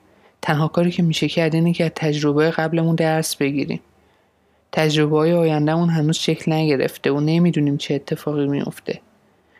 تنها 0.42 0.68
کاری 0.68 0.90
که 0.90 1.02
میشه 1.02 1.28
کرد 1.28 1.54
اینه 1.54 1.72
که 1.72 1.84
از 1.84 1.90
تجربه 1.94 2.50
قبلمون 2.50 2.94
درس 2.94 3.36
بگیریم. 3.36 3.80
تجربه 4.72 5.16
های 5.16 5.32
آیندهمون 5.32 5.88
هنوز 5.88 6.16
شکل 6.16 6.52
نگرفته 6.52 7.10
و 7.10 7.20
نمی‌دونیم 7.20 7.76
چه 7.76 7.94
اتفاقی 7.94 8.46
میافته. 8.46 9.00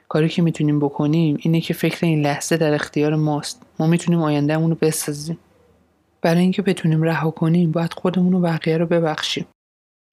کاری 0.08 0.28
که 0.28 0.42
می‌تونیم 0.42 0.80
بکنیم 0.80 1.36
اینه 1.40 1.60
که 1.60 1.74
فکر 1.74 2.06
این 2.06 2.20
لحظه 2.20 2.56
در 2.56 2.74
اختیار 2.74 3.14
ماست. 3.14 3.62
ما 3.78 3.86
می‌تونیم 3.86 4.22
آیندهمون 4.22 4.70
رو 4.70 4.76
بسازیم. 4.80 5.38
برای 6.22 6.40
اینکه 6.40 6.62
بتونیم 6.62 7.02
رها 7.02 7.30
کنیم 7.30 7.72
باید 7.72 7.92
خودمون 7.92 8.34
و 8.34 8.40
بقیه 8.40 8.76
رو 8.76 8.86
ببخشیم. 8.86 9.46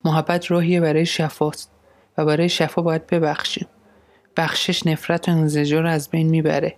محبت 0.06 0.52
راهیه 0.52 0.82
برای 0.82 1.06
شفاست 1.06 1.72
و 2.18 2.26
برای 2.26 2.50
شفا 2.50 2.82
باید 2.82 3.08
ببخشیم. 3.08 3.68
بخشش 4.38 4.88
نفرت 4.88 5.30
و 5.30 5.32
انزجار 5.32 5.84
رو 5.84 5.90
از 5.90 6.10
بین 6.10 6.30
می‌بره. 6.30 6.76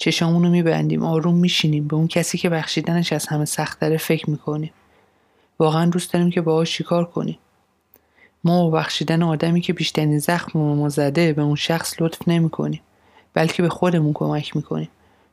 چشامون 0.00 0.42
رو 0.42 0.50
میبندیم 0.50 1.02
آروم 1.02 1.34
میشینیم. 1.34 1.88
به 1.88 1.96
اون 1.96 2.08
کسی 2.08 2.38
که 2.38 2.48
بخشیدنش 2.48 3.12
از 3.12 3.26
همه 3.26 3.44
سختتره 3.44 3.96
فکر 3.96 4.30
می‌کنیم. 4.30 4.72
واقعا 5.58 5.86
دوست 5.86 6.12
داریم 6.12 6.30
که 6.30 6.40
باهاش 6.40 6.72
چیکار 6.72 7.04
کنیم. 7.04 7.38
ما 8.44 8.70
با 8.70 8.78
بخشیدن 8.78 9.22
آدمی 9.22 9.60
که 9.60 9.72
بیشترین 9.72 10.18
زخم 10.18 10.58
ما 10.58 10.88
زده 10.88 11.32
به 11.32 11.42
اون 11.42 11.56
شخص 11.56 12.02
لطف 12.02 12.28
نمی‌کنیم. 12.28 12.80
بلکه 13.34 13.62
به 13.62 13.68
خودمون 13.68 14.12
کمک 14.12 14.56
می‌کنیم. 14.56 14.88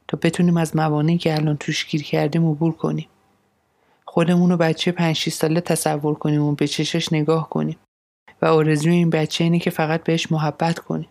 تا 0.07 0.19
بتونیم 0.21 0.57
از 0.57 0.75
موانعی 0.75 1.17
که 1.17 1.35
الان 1.35 1.57
توش 1.57 1.85
گیر 1.85 2.03
کردیم 2.03 2.51
عبور 2.51 2.71
کنیم. 2.73 3.07
خودمون 4.11 4.49
رو 4.49 4.57
بچه 4.57 4.91
5 4.91 5.29
ساله 5.29 5.61
تصور 5.61 6.15
کنیم 6.15 6.41
و 6.41 6.55
به 6.55 6.67
چشش 6.67 7.13
نگاه 7.13 7.49
کنیم. 7.49 7.77
و 8.41 8.45
آرزوی 8.45 8.93
این 8.93 9.09
بچه 9.09 9.43
اینه 9.43 9.59
که 9.59 9.69
فقط 9.69 10.03
بهش 10.03 10.31
محبت 10.31 10.79
کنیم. 10.79 11.09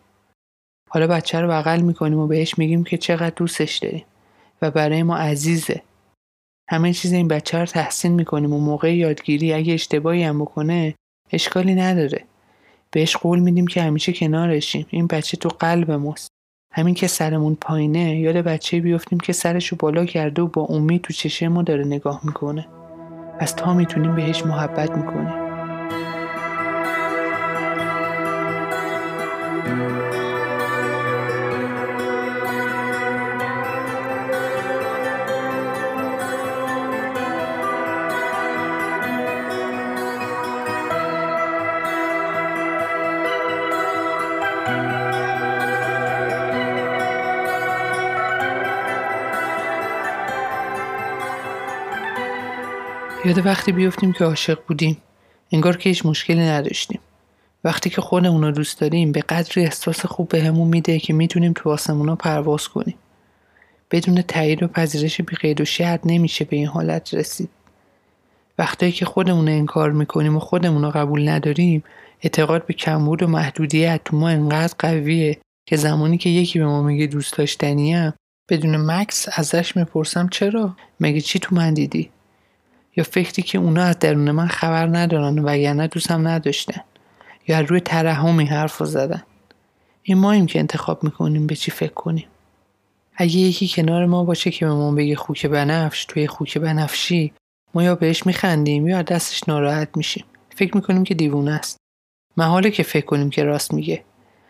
حالا 0.90 1.06
بچه 1.06 1.40
رو 1.40 1.48
بغل 1.48 1.80
می‌کنیم 1.80 2.18
و 2.18 2.26
بهش 2.26 2.58
میگیم 2.58 2.84
که 2.84 2.96
چقدر 2.98 3.34
دوستش 3.36 3.76
داریم. 3.76 4.04
و 4.62 4.70
برای 4.70 5.02
ما 5.02 5.16
عزیزه. 5.16 5.82
همه 6.70 6.92
چیز 6.92 7.12
این 7.12 7.28
بچه 7.28 7.58
رو 7.58 7.66
تحسین 7.66 8.12
می‌کنیم 8.12 8.52
و 8.52 8.58
موقع 8.60 8.96
یادگیری 8.96 9.52
اگه 9.52 9.74
اشتباهی 9.74 10.22
هم 10.22 10.40
بکنه 10.40 10.94
اشکالی 11.32 11.74
نداره. 11.74 12.24
بهش 12.90 13.16
قول 13.16 13.38
میدیم 13.38 13.66
که 13.66 13.82
همیشه 13.82 14.12
کنارشیم. 14.12 14.86
این 14.90 15.06
بچه 15.06 15.36
تو 15.36 15.48
قلب 15.48 15.90
ماست. 15.90 16.28
همین 16.72 16.94
که 16.94 17.06
سرمون 17.06 17.54
پایینه 17.54 18.18
یاد 18.18 18.36
بچه 18.36 18.80
بیفتیم 18.80 19.20
که 19.20 19.32
سرشو 19.32 19.76
بالا 19.76 20.04
کرده 20.04 20.42
و 20.42 20.46
با 20.46 20.62
امید 20.62 21.02
تو 21.02 21.12
چشم 21.12 21.48
ما 21.48 21.62
داره 21.62 21.84
نگاه 21.84 22.20
می‌کنه. 22.24 22.68
پس 23.38 23.52
تا 23.52 23.74
می‌تونیم 23.74 24.14
بهش 24.14 24.46
محبت 24.46 24.90
می‌کنیم. 24.90 25.48
یاد 53.28 53.46
وقتی 53.46 53.72
بیفتیم 53.72 54.12
که 54.12 54.24
عاشق 54.24 54.58
بودیم 54.68 54.96
انگار 55.52 55.76
که 55.76 55.88
هیچ 55.88 56.06
مشکلی 56.06 56.40
نداشتیم. 56.40 57.00
وقتی 57.64 57.90
که 57.90 58.00
خودمون 58.00 58.42
رو 58.42 58.50
دوست 58.50 58.80
داریم 58.80 59.12
به 59.12 59.20
قدری 59.20 59.64
احساس 59.64 60.06
خوب 60.06 60.28
بهمون 60.28 60.48
همون 60.48 60.68
میده 60.68 60.98
که 60.98 61.12
می‌تونیم 61.12 61.52
تو 61.52 61.70
آسمونا 61.70 62.16
پرواز 62.16 62.68
کنیم. 62.68 62.94
بدون 63.90 64.22
تایید 64.22 64.62
و 64.62 64.68
پذیرش 64.68 65.20
بی 65.20 65.36
قید 65.36 65.60
و 65.60 65.64
شرط 65.64 66.00
نمیشه 66.04 66.44
به 66.44 66.56
این 66.56 66.66
حالت 66.66 67.14
رسید. 67.14 67.50
وقتی 68.58 68.92
که 68.92 69.04
خودمون 69.04 69.48
انکار 69.48 69.92
می‌کنیم 69.92 70.36
و 70.36 70.40
خودمون 70.40 70.82
رو 70.82 70.90
قبول 70.90 71.28
نداریم 71.28 71.84
اعتقاد 72.22 72.66
به 72.66 72.74
کمبود 72.74 73.22
و 73.22 73.26
محدودیت 73.26 74.00
تو 74.04 74.16
ما 74.16 74.28
انقدر 74.28 74.74
قویه 74.78 75.38
که 75.66 75.76
زمانی 75.76 76.18
که 76.18 76.30
یکی 76.30 76.58
به 76.58 76.66
ما 76.66 76.82
میگه 76.82 77.06
دوست 77.06 77.36
داشتنیم 77.36 78.12
بدون 78.48 78.76
مکس 78.76 79.28
ازش 79.32 79.76
می‌پرسم 79.76 80.28
چرا؟ 80.28 80.76
مگه 81.00 81.20
چی 81.20 81.38
تو 81.38 81.56
من 81.56 81.74
دیدی؟ 81.74 82.10
یا 82.98 83.04
فکری 83.04 83.42
که 83.42 83.58
اونا 83.58 83.82
از 83.82 83.98
درون 83.98 84.30
من 84.30 84.46
خبر 84.46 84.86
ندارن 84.86 85.38
و 85.38 85.42
وگرنه 85.42 85.86
دوستم 85.86 86.28
نداشتن. 86.28 86.80
یا 87.48 87.60
روی 87.60 87.80
ترحمی 87.80 88.44
حرف 88.44 88.82
زدن. 88.84 89.22
این 90.02 90.18
ماییم 90.18 90.46
که 90.46 90.58
انتخاب 90.58 91.04
می‌کنیم 91.04 91.46
به 91.46 91.56
چی 91.56 91.70
فکر 91.70 91.92
کنیم. 91.92 92.26
اگه 93.16 93.36
یکی 93.36 93.68
کنار 93.68 94.06
ما 94.06 94.24
باشه 94.24 94.50
که 94.50 94.66
به 94.66 94.72
ما 94.72 94.92
بگه 94.92 95.16
خوک 95.16 95.46
بنفش 95.46 96.04
توی 96.04 96.26
خوک 96.26 96.58
بنفشی 96.58 97.32
ما 97.74 97.82
یا 97.82 97.94
بهش 97.94 98.26
میخندیم 98.26 98.88
یا 98.88 99.02
دستش 99.02 99.48
ناراحت 99.48 99.88
میشیم. 99.96 100.24
فکر 100.56 100.76
می‌کنیم 100.76 101.04
که 101.04 101.14
دیوونه 101.14 101.52
است. 101.52 101.76
محاله 102.36 102.70
که 102.70 102.82
فکر 102.82 103.06
کنیم 103.06 103.30
که 103.30 103.44
راست 103.44 103.74
میگه. 103.74 104.04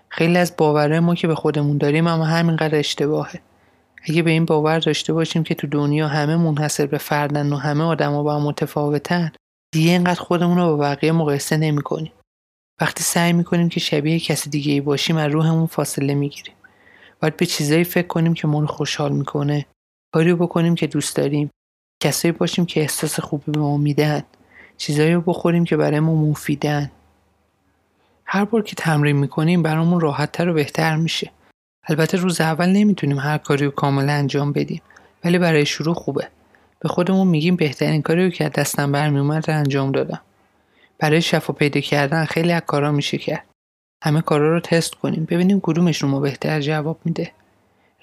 خیلی 0.09 0.39
از 0.39 0.57
باوره 0.57 1.01
ما 1.01 1.15
که 1.15 1.29
به 1.29 1.35
خودمون 1.35 1.79
داریم 1.79 2.07
اما 2.07 2.25
همینقدر 2.25 2.79
اشتباهه. 2.79 3.41
اگه 4.03 4.23
به 4.23 4.31
این 4.31 4.45
باور 4.45 4.79
داشته 4.79 5.13
باشیم 5.13 5.43
که 5.43 5.55
تو 5.55 5.67
دنیا 5.67 6.09
همه 6.09 6.37
منحصر 6.37 6.87
به 6.87 6.99
فردن 6.99 7.53
و 7.53 7.57
همه 7.57 7.85
آدما 7.85 8.23
با 8.23 8.37
هم 8.37 8.43
متفاوتن 8.43 9.33
دیگه 9.73 9.91
اینقدر 9.91 10.21
خودمون 10.21 10.59
رو 10.59 10.65
با 10.65 10.77
بقیه 10.77 11.13
مقایسه 11.13 11.57
نمی‌کنیم. 11.57 12.13
وقتی 12.81 13.03
سعی 13.03 13.33
می‌کنیم 13.33 13.69
که 13.69 13.81
شبیه 13.81 14.21
کسی 14.21 14.51
دیگه 14.51 14.73
ای 14.73 14.81
باشیم 14.81 15.17
از 15.17 15.33
روحمون 15.33 15.67
فاصله 15.67 16.15
می‌گیریم. 16.15 16.55
باید 17.23 17.37
به 17.37 17.47
چیزایی 17.47 17.85
فکر 17.85 18.07
کنیم 18.07 18.35
که 18.35 18.47
ما 18.47 18.61
رو 18.61 18.67
خوشحال 18.67 19.13
می‌کنه. 19.13 19.67
کاری 20.15 20.35
بکنیم 20.35 20.75
که 20.75 20.87
دوست 20.87 21.17
داریم. 21.17 21.51
کسایی 22.03 22.33
باشیم 22.33 22.67
که 22.67 22.81
احساس 22.81 23.21
خوبی 23.21 23.53
به 23.53 23.61
ما 23.61 23.77
میدن. 23.77 24.23
چیزایی 24.77 25.13
رو 25.13 25.21
بخوریم 25.21 25.65
که 25.65 25.77
برای 25.77 26.01
ما 26.01 26.15
مفیدن. 26.15 26.91
هر 28.25 28.45
بار 28.45 28.63
که 28.63 28.77
تمرین 28.77 29.17
می‌کنیم 29.17 29.63
برامون 29.63 30.01
راحتتر 30.01 30.49
و 30.49 30.55
بهتر 30.55 30.97
میشه. 30.97 31.31
البته 31.89 32.19
روز 32.19 32.41
اول 32.41 32.69
نمی‌تونیم 32.69 33.19
هر 33.19 33.39
کاری 33.39 33.65
رو 33.65 33.71
کاملا 33.71 34.13
انجام 34.13 34.53
بدیم 34.53 34.83
ولی 35.25 35.39
برای 35.39 35.67
شروع 35.67 35.95
خوبه. 35.95 36.29
به 36.81 36.89
خودمون 36.89 37.29
میگیم 37.29 37.57
بهترین 37.57 38.03
کاری 38.03 38.25
رو 38.25 38.31
که 38.31 38.49
دستم 38.49 38.93
برمیومد 38.93 39.51
رو 39.51 39.57
انجام 39.57 39.93
دادم. 39.93 40.21
برای 40.99 41.23
شفا 41.23 41.53
پیدا 41.53 41.81
کردن 41.81 42.25
خیلی 42.25 42.53
از 42.53 42.63
کارا 42.67 42.93
میشه 42.93 43.19
کرد. 43.19 43.45
همه 44.05 44.21
کارا 44.21 44.55
رو 44.55 44.61
تست 44.61 44.95
کنیم 44.95 45.25
ببینیم 45.25 45.61
کدومش 45.63 46.03
رو 46.03 46.09
ما 46.09 46.21
بهتر 46.21 46.61
جواب 46.61 46.99
میده. 47.05 47.31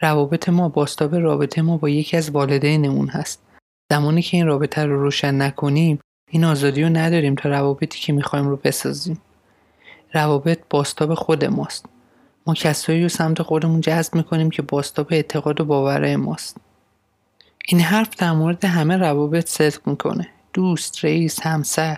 روابط 0.01 0.49
ما 0.49 0.69
باستاب 0.69 1.15
رابطه 1.15 1.61
ما 1.61 1.77
با 1.77 1.89
یکی 1.89 2.17
از 2.17 2.29
والدینمون 2.29 3.07
هست. 3.07 3.41
زمانی 3.91 4.21
که 4.21 4.37
این 4.37 4.45
رابطه 4.45 4.85
رو 4.85 5.01
روشن 5.01 5.41
نکنیم 5.41 5.99
این 6.29 6.43
آزادی 6.43 6.83
رو 6.83 6.89
نداریم 6.89 7.35
تا 7.35 7.49
روابطی 7.49 7.99
که 7.99 8.13
می‌خوایم 8.13 8.47
رو 8.47 8.55
بسازیم. 8.55 9.21
روابط 10.13 10.59
باستاب 10.69 11.13
خود 11.13 11.45
ماست. 11.45 11.85
ما 12.47 12.53
کسایی 12.53 13.03
رو 13.03 13.10
سمت 13.10 13.41
خودمون 13.41 13.81
جذب 13.81 14.15
می‌کنیم 14.15 14.49
که 14.49 14.62
باستاب 14.62 15.08
اعتقاد 15.12 15.62
و 15.62 15.65
باورهای 15.65 16.15
ماست. 16.15 16.58
این 17.67 17.81
حرف 17.81 18.10
در 18.17 18.31
مورد 18.31 18.65
همه 18.65 18.97
روابط 18.97 19.49
صدق 19.49 19.88
می‌کنه. 19.88 20.27
دوست 20.53 21.05
رئیس 21.05 21.39
همسر. 21.41 21.97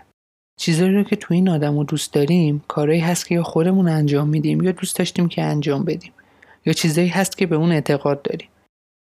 چیزایی 0.60 0.92
رو 0.92 1.04
که 1.04 1.16
تو 1.16 1.34
این 1.34 1.50
آدم 1.50 1.78
رو 1.78 1.84
دوست 1.84 2.14
داریم 2.14 2.64
کارهایی 2.68 3.02
هست 3.02 3.28
که 3.28 3.36
یا 3.36 3.44
خودمون 3.44 3.88
انجام 3.88 4.28
میدیم 4.28 4.64
یا 4.64 4.72
دوست 4.72 4.98
داشتیم 4.98 5.28
که 5.28 5.44
انجام 5.44 5.86
بدیم. 5.86 6.12
یا 6.66 6.74
چیزایی 6.74 7.08
هست 7.08 7.38
که 7.38 7.46
به 7.46 7.56
اون 7.56 7.72
اعتقاد 7.72 8.22
داریم. 8.22 8.50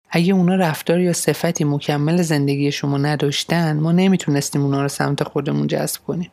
اگه 0.10 0.34
اونا 0.34 0.56
رفتار 0.56 1.00
یا 1.00 1.14
صفتی 1.14 1.64
مکمل 1.64 2.22
زندگی 2.22 2.72
شما 2.72 2.98
نداشتن 2.98 3.80
ما 3.80 3.92
نمی‌تونستیم 3.92 4.62
اونا 4.62 4.82
رو 4.82 4.88
سمت 4.88 5.24
خودمون 5.24 5.68
جذب 5.68 6.02
کنیم. 6.08 6.32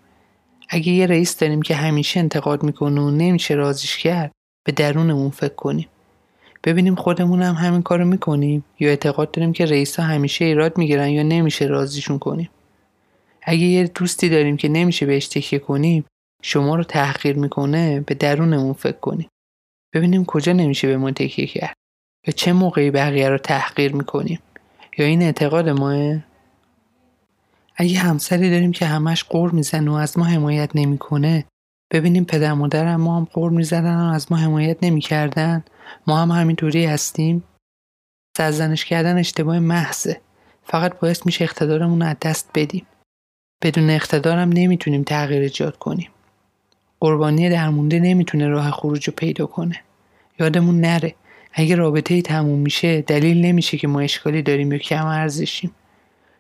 اگه 0.69 0.93
یه 0.93 1.07
رئیس 1.07 1.39
داریم 1.39 1.63
که 1.63 1.75
همیشه 1.75 2.21
انتقاد 2.21 2.63
می‌کنه 2.63 3.01
و 3.01 3.11
نمیشه 3.11 3.55
رازیش 3.55 3.99
کرد 3.99 4.33
به 4.71 4.75
درونمون 4.75 5.31
فکر 5.31 5.55
کنیم. 5.55 5.87
ببینیم 6.65 6.95
خودمون 6.95 7.43
هم 7.43 7.55
همین 7.55 7.83
کارو 7.83 8.05
می‌کنیم 8.05 8.65
یا 8.81 8.89
اعتقاد 8.89 9.31
داریم 9.31 9.53
که 9.53 9.67
رئیس 9.67 10.01
ها 10.01 10.07
همیشه 10.07 10.45
ایراد 10.45 10.79
می‌گیرن 10.79 11.09
یا 11.09 11.23
نمیشه 11.23 11.65
رازیشون 11.65 12.19
کنیم. 12.19 12.51
اگه 13.43 13.63
یه 13.63 13.87
دوستی 13.87 14.29
داریم 14.29 14.57
که 14.57 14.69
نمیشه 14.69 15.07
بهش 15.07 15.29
تکیه 15.29 15.59
کنیم 15.59 16.05
شما 16.43 16.75
رو 16.75 16.85
تحقیر 16.85 17.37
می‌کنه 17.37 18.01
به 18.01 18.15
درونمون 18.15 18.73
فکر 18.73 18.99
کنیم. 18.99 19.29
ببینیم 19.95 20.25
کجا 20.25 20.53
نمیشه 20.53 20.89
به 20.89 20.97
ما 20.97 21.11
تکیه 21.11 21.47
کرد 21.47 21.75
یا 22.27 22.33
چه 22.33 22.53
موقعی 22.53 22.91
بقیه 22.91 23.29
رو 23.29 23.39
تحقیر 23.39 23.95
می‌کنیم. 23.95 24.39
یا 24.99 25.07
این 25.07 25.23
اعتقاد 25.23 25.69
ماه؟ 25.69 26.19
اگه 27.77 27.99
همسری 27.99 28.51
داریم 28.51 28.73
که 28.73 28.87
همش 28.87 29.25
قور 29.25 29.51
می‌زنه 29.51 29.91
و 29.91 29.95
از 29.95 30.19
ما 30.19 30.25
حمایت 30.25 30.71
نمی‌کنه 30.75 31.45
ببینیم 31.91 32.25
پدر 32.25 32.53
مادر 32.53 32.97
ما 32.97 33.17
هم 33.17 33.25
قور 33.25 33.51
می‌زدن 33.51 33.97
و 33.97 34.13
از 34.13 34.33
ما 34.33 34.39
حمایت 34.39 34.79
نمی‌کردن. 34.83 35.65
ما 36.07 36.23
هم 36.23 36.31
همینطوری 36.31 36.87
هستیم. 36.87 37.45
سرزنش 38.37 38.85
کردن 38.85 39.19
اشتباه 39.19 39.59
محضه. 39.59 40.21
فقط 40.65 40.99
باعث 40.99 41.27
میشه 41.27 41.45
اقتدارمون 41.45 42.03
از 42.03 42.17
دست 42.23 42.51
بدیم. 42.55 42.87
بدون 43.63 43.91
اقتدارم 43.91 44.49
نمی‌تونیم 44.53 45.03
تغییر 45.03 45.43
ایجاد 45.43 45.79
کنیم. 45.79 46.11
قربانی 47.01 47.51
درمونده 47.51 48.01
نمی‌تونه 48.01 48.49
راه 48.49 48.71
خروج 48.71 49.07
رو 49.07 49.13
پیدا 49.17 49.47
کنه. 49.47 49.81
یادمون 50.41 50.81
نره. 50.81 51.15
اگه 51.53 51.75
رابطه 51.75 52.15
ای 52.15 52.23
تموم 52.23 52.59
میشه 52.59 53.03
دلیل 53.03 53.45
نمیشه 53.47 53.77
که 53.79 53.89
ما 53.89 54.01
اشکالی 54.01 54.43
داریم 54.43 54.73
یا 54.73 54.79
کم 54.79 55.07
ارزشیم. 55.07 55.71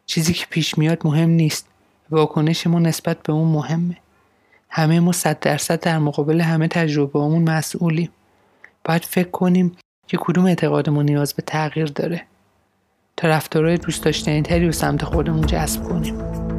چیزی 0.07 0.33
که 0.33 0.47
پیش 0.51 0.79
میاد 0.79 1.01
مهم 1.05 1.31
نیست. 1.31 1.69
واکنش 2.11 2.67
ما 2.67 2.79
نسبت 2.79 3.23
به 3.23 3.33
اون 3.33 3.49
مهمه. 3.49 3.97
همه 4.71 5.01
ما 5.01 5.13
صد 5.13 5.41
درصد 5.41 5.81
در 5.81 5.99
مقابل 5.99 6.41
همه 6.41 6.69
تجربه 6.69 7.21
همون 7.21 7.51
مسئولیم. 7.51 8.11
باید 8.85 9.05
فکر 9.05 9.31
کنیم 9.31 9.77
که 10.07 10.19
کدوم 10.21 10.45
اعتقادمون 10.45 11.07
نیاز 11.07 11.35
به 11.35 11.43
تغییر 11.43 11.87
داره. 11.87 12.23
تا 13.17 13.29
رفتارهای 13.29 13.77
دوست 13.77 14.05
داشتنی 14.05 14.43
تری 14.43 14.69
و 14.69 14.73
سمت 14.73 15.05
خودمون 15.05 15.47
جذب 15.47 15.83
کنیم. 15.83 16.50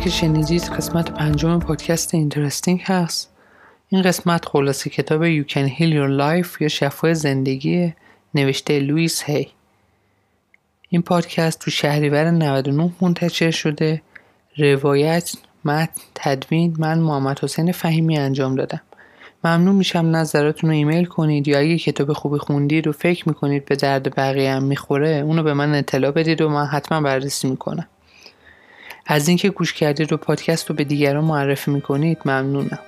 که 0.00 0.10
شنیدید 0.10 0.62
قسمت 0.62 1.10
پنجم 1.10 1.58
پادکست 1.58 2.14
اینترستینگ 2.14 2.80
هست. 2.84 3.30
این 3.88 4.02
قسمت 4.02 4.44
خلاصه 4.44 4.90
کتاب 4.90 5.22
You 5.24 5.44
Can 5.48 5.68
Heal 5.78 5.92
Your 5.92 6.20
Life 6.20 6.60
یا 6.60 6.68
شفای 6.68 7.14
زندگی 7.14 7.94
نوشته 8.34 8.80
لویس 8.80 9.22
هی. 9.22 9.48
این 10.88 11.02
پادکست 11.02 11.58
تو 11.58 11.70
شهریور 11.70 12.30
99 12.30 12.90
منتشر 13.00 13.50
شده. 13.50 14.02
روایت 14.56 15.32
متن 15.64 16.00
تدوین 16.14 16.76
من 16.78 16.98
محمد 16.98 17.40
حسین 17.40 17.72
فهیمی 17.72 18.18
انجام 18.18 18.54
دادم. 18.54 18.80
ممنون 19.44 19.74
میشم 19.74 20.16
نظراتون 20.16 20.70
رو 20.70 20.76
ایمیل 20.76 21.04
کنید 21.04 21.48
یا 21.48 21.58
اگه 21.58 21.78
کتاب 21.78 22.12
خوبی 22.12 22.38
خوندید 22.38 22.86
و 22.86 22.92
فکر 22.92 23.28
می‌کنید 23.28 23.64
به 23.64 23.76
درد 23.76 24.16
بقیه 24.16 24.52
هم 24.52 24.62
می‌خوره 24.62 25.08
اونو 25.08 25.42
به 25.42 25.54
من 25.54 25.74
اطلاع 25.74 26.10
بدید 26.10 26.40
و 26.40 26.48
من 26.48 26.66
حتما 26.66 27.00
بررسی 27.00 27.50
می‌کنم. 27.50 27.86
از 29.10 29.28
اینکه 29.28 29.50
گوش 29.50 29.72
کردید 29.72 30.12
و 30.12 30.16
پادکست 30.16 30.70
رو 30.70 30.74
به 30.74 30.84
دیگران 30.84 31.24
معرفی 31.24 31.70
می‌کنید 31.70 32.18
ممنونم. 32.24 32.78